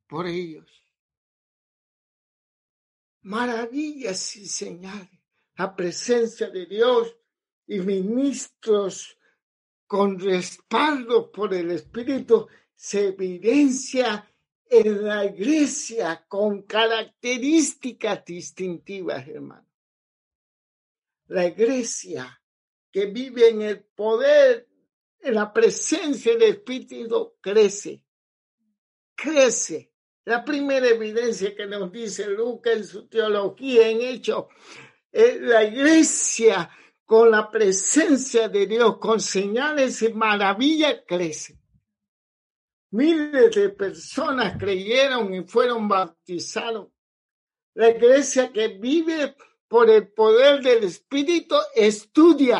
por 0.07 0.27
ellos. 0.27 0.71
Maravillas 3.23 4.35
y 4.35 4.47
señales. 4.47 5.19
La 5.55 5.75
presencia 5.75 6.49
de 6.49 6.67
Dios 6.67 7.17
y 7.65 7.79
ministros 7.79 9.17
con 9.87 10.19
respaldo 10.19 11.31
por 11.31 11.53
el 11.53 11.71
Espíritu 11.71 12.47
se 12.75 13.07
evidencia 13.07 14.29
en 14.69 15.05
la 15.05 15.25
iglesia 15.25 16.25
con 16.27 16.63
características 16.63 18.25
distintivas, 18.25 19.25
hermano. 19.27 19.65
La 21.27 21.47
iglesia 21.47 22.41
que 22.91 23.05
vive 23.07 23.49
en 23.49 23.61
el 23.61 23.79
poder, 23.83 24.67
en 25.21 25.33
la 25.33 25.51
presencia 25.51 26.33
del 26.33 26.43
Espíritu, 26.43 27.35
crece, 27.39 28.03
crece. 29.15 29.91
La 30.25 30.43
primera 30.43 30.87
evidencia 30.87 31.55
que 31.55 31.65
nos 31.65 31.89
dice 31.89 32.27
Lucas 32.27 32.73
en 32.75 32.83
su 32.85 33.07
teología 33.07 33.87
en 33.87 34.01
hecho, 34.01 34.49
la 35.13 35.63
iglesia 35.63 36.69
con 37.07 37.31
la 37.31 37.49
presencia 37.49 38.49
de 38.49 38.67
Dios, 38.67 38.97
con 38.97 39.21
señales 39.21 40.01
y 40.01 40.11
maravillas, 40.11 41.03
crece. 41.07 41.57
Miles 42.91 43.55
de 43.55 43.69
personas 43.69 44.57
creyeron 44.59 45.33
y 45.33 45.43
fueron 45.45 45.87
bautizados. 45.87 46.89
La 47.75 47.91
iglesia 47.91 48.51
que 48.51 48.67
vive 48.67 49.37
por 49.69 49.89
el 49.89 50.09
poder 50.09 50.61
del 50.61 50.83
Espíritu 50.83 51.55
estudia. 51.73 52.59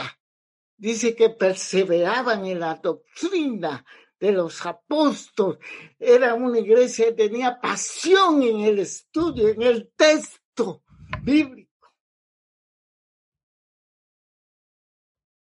Dice 0.78 1.14
que 1.14 1.30
perseveraban 1.30 2.46
en 2.46 2.62
la 2.62 2.76
doctrina 2.76 3.86
de 4.18 4.32
los 4.32 4.66
apóstoles. 4.66 5.60
Era 6.00 6.36
una 6.36 6.60
iglesia 6.60 7.08
que 7.08 7.28
tenía 7.28 7.60
pasión 7.60 8.42
en 8.44 8.62
el 8.62 8.80
estudio, 8.80 9.50
en 9.50 9.62
el 9.62 9.92
texto 9.94 10.84
bíblico. 11.22 11.67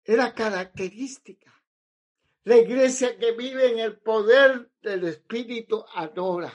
Era 0.10 0.34
característica. 0.34 1.54
La 2.46 2.58
iglesia 2.58 3.16
que 3.20 3.34
vive 3.34 3.72
en 3.72 3.78
el 3.78 4.00
poder 4.00 4.72
del 4.82 5.04
Espíritu 5.04 5.86
adora. 5.94 6.52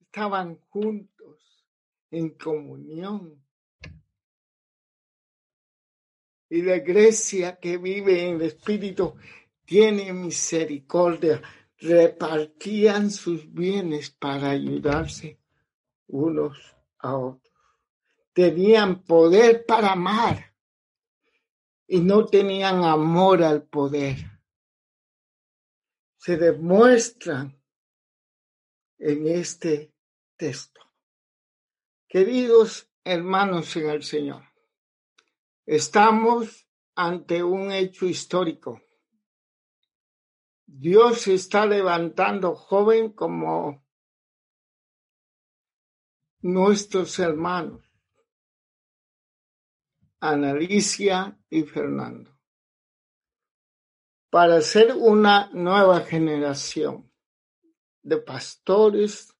Estaban 0.00 0.58
juntos 0.70 1.66
en 2.10 2.30
comunión. 2.30 3.44
Y 6.48 6.62
la 6.62 6.76
iglesia 6.76 7.60
que 7.60 7.76
vive 7.76 8.26
en 8.26 8.36
el 8.36 8.42
Espíritu 8.42 9.14
tiene 9.66 10.14
misericordia. 10.14 11.42
Repartían 11.76 13.10
sus 13.10 13.52
bienes 13.52 14.10
para 14.10 14.48
ayudarse 14.48 15.38
unos 16.06 16.56
a 16.98 17.14
otros. 17.14 17.52
Tenían 18.32 19.02
poder 19.02 19.66
para 19.66 19.92
amar 19.92 20.49
y 21.92 21.98
no 21.98 22.24
tenían 22.24 22.84
amor 22.84 23.42
al 23.42 23.64
poder. 23.64 24.16
Se 26.18 26.36
demuestran 26.36 27.60
en 28.96 29.26
este 29.26 29.92
texto. 30.36 30.80
Queridos 32.06 32.88
hermanos 33.02 33.74
en 33.74 33.90
el 33.90 34.04
Señor, 34.04 34.44
estamos 35.66 36.68
ante 36.94 37.42
un 37.42 37.72
hecho 37.72 38.06
histórico. 38.06 38.80
Dios 40.66 41.26
está 41.26 41.66
levantando 41.66 42.54
joven 42.54 43.14
como 43.14 43.84
nuestros 46.40 47.18
hermanos 47.18 47.89
Analicia 50.20 51.38
y 51.48 51.62
Fernando, 51.62 52.38
para 54.28 54.60
ser 54.60 54.94
una 54.94 55.50
nueva 55.52 56.00
generación 56.00 57.10
de 58.02 58.18
pastores 58.18 59.34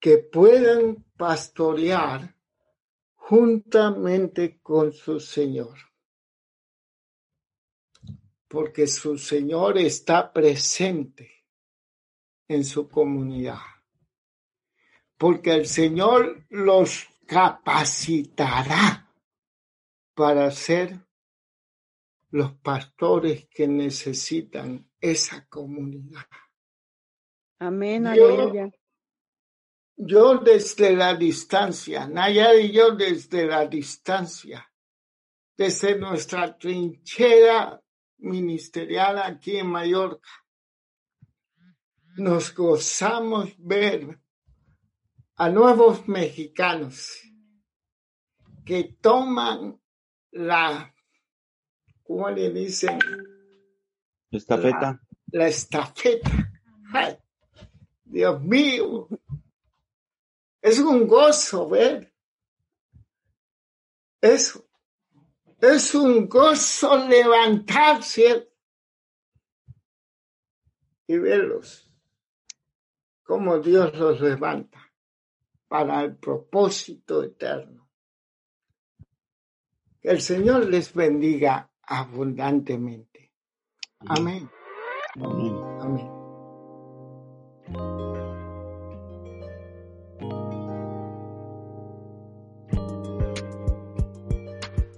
que 0.00 0.18
puedan 0.18 1.04
pastorear 1.16 2.34
juntamente 3.14 4.60
con 4.60 4.92
su 4.92 5.20
Señor. 5.20 5.78
Porque 8.48 8.88
su 8.88 9.18
Señor 9.18 9.78
está 9.78 10.32
presente 10.32 11.46
en 12.48 12.64
su 12.64 12.88
comunidad. 12.88 13.60
Porque 15.16 15.52
el 15.52 15.66
Señor 15.66 16.46
los 16.48 17.06
capacitará 17.30 19.08
para 20.14 20.50
ser 20.50 20.98
los 22.30 22.54
pastores 22.54 23.46
que 23.48 23.68
necesitan 23.68 24.90
esa 25.00 25.46
comunidad. 25.46 26.26
Amén, 27.60 28.08
aleluya. 28.08 28.68
Yo 29.96 30.38
desde 30.38 30.96
la 30.96 31.14
distancia, 31.14 32.08
Naya 32.08 32.52
y 32.54 32.72
yo 32.72 32.96
desde 32.96 33.46
la 33.46 33.64
distancia, 33.64 34.68
desde 35.56 35.96
nuestra 35.96 36.58
trinchera 36.58 37.80
ministerial 38.18 39.18
aquí 39.18 39.58
en 39.58 39.68
Mallorca, 39.68 40.30
nos 42.16 42.52
gozamos 42.52 43.54
ver 43.56 44.18
a 45.40 45.48
nuevos 45.48 46.06
mexicanos 46.06 47.18
que 48.62 48.98
toman 49.00 49.80
la, 50.32 50.94
¿cómo 52.02 52.28
le 52.28 52.50
dicen? 52.50 52.98
Estafeta. 54.30 55.00
La, 55.32 55.48
estafeta. 55.48 56.30
Dios 58.04 58.42
mío. 58.42 59.08
Es 60.60 60.78
un 60.78 61.06
gozo 61.06 61.70
ver 61.70 62.12
eso. 64.20 64.68
Es 65.58 65.94
un 65.94 66.28
gozo 66.28 67.08
levantarse 67.08 68.52
y 71.06 71.16
verlos, 71.16 71.90
como 73.22 73.58
Dios 73.58 73.94
los 73.96 74.20
levanta 74.20 74.89
para 75.70 76.02
el 76.02 76.16
propósito 76.16 77.22
eterno. 77.22 77.88
Que 80.00 80.10
el 80.10 80.20
Señor 80.20 80.66
les 80.66 80.92
bendiga 80.92 81.70
abundantemente. 81.82 83.32
Amén. 84.00 84.50
Amén. 85.14 85.54
Amén. 85.80 86.10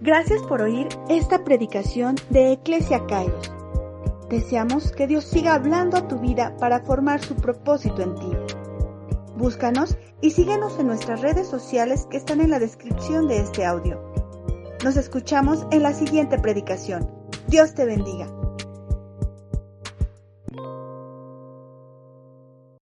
Gracias 0.01 0.43
por 0.45 0.63
oír 0.63 0.89
esta 1.11 1.45
predicación 1.45 2.17
de 2.31 2.53
Eclesia 2.53 3.03
Deseamos 4.31 4.91
que 4.93 5.07
Dios 5.07 5.25
siga 5.25 5.53
hablando 5.53 5.99
a 5.99 6.09
tu 6.09 6.19
vida 6.19 6.57
para 6.57 6.81
formar 6.81 7.21
su 7.21 7.37
propósito 7.37 8.01
en 8.01 8.15
ti. 8.15 8.42
Búscanos 9.43 9.97
y 10.21 10.31
síguenos 10.31 10.79
en 10.79 10.87
nuestras 10.87 11.21
redes 11.21 11.49
sociales 11.49 12.07
que 12.09 12.17
están 12.17 12.41
en 12.41 12.51
la 12.51 12.61
descripción 12.61 13.27
de 13.27 13.41
este 13.41 13.65
audio. 13.65 14.01
Nos 14.85 14.97
escuchamos 14.97 15.67
en 15.73 15.83
la 15.83 15.93
siguiente 15.93 16.39
predicación. 16.39 17.11
Dios 17.49 17.75
te 17.75 17.85
bendiga. 17.85 18.42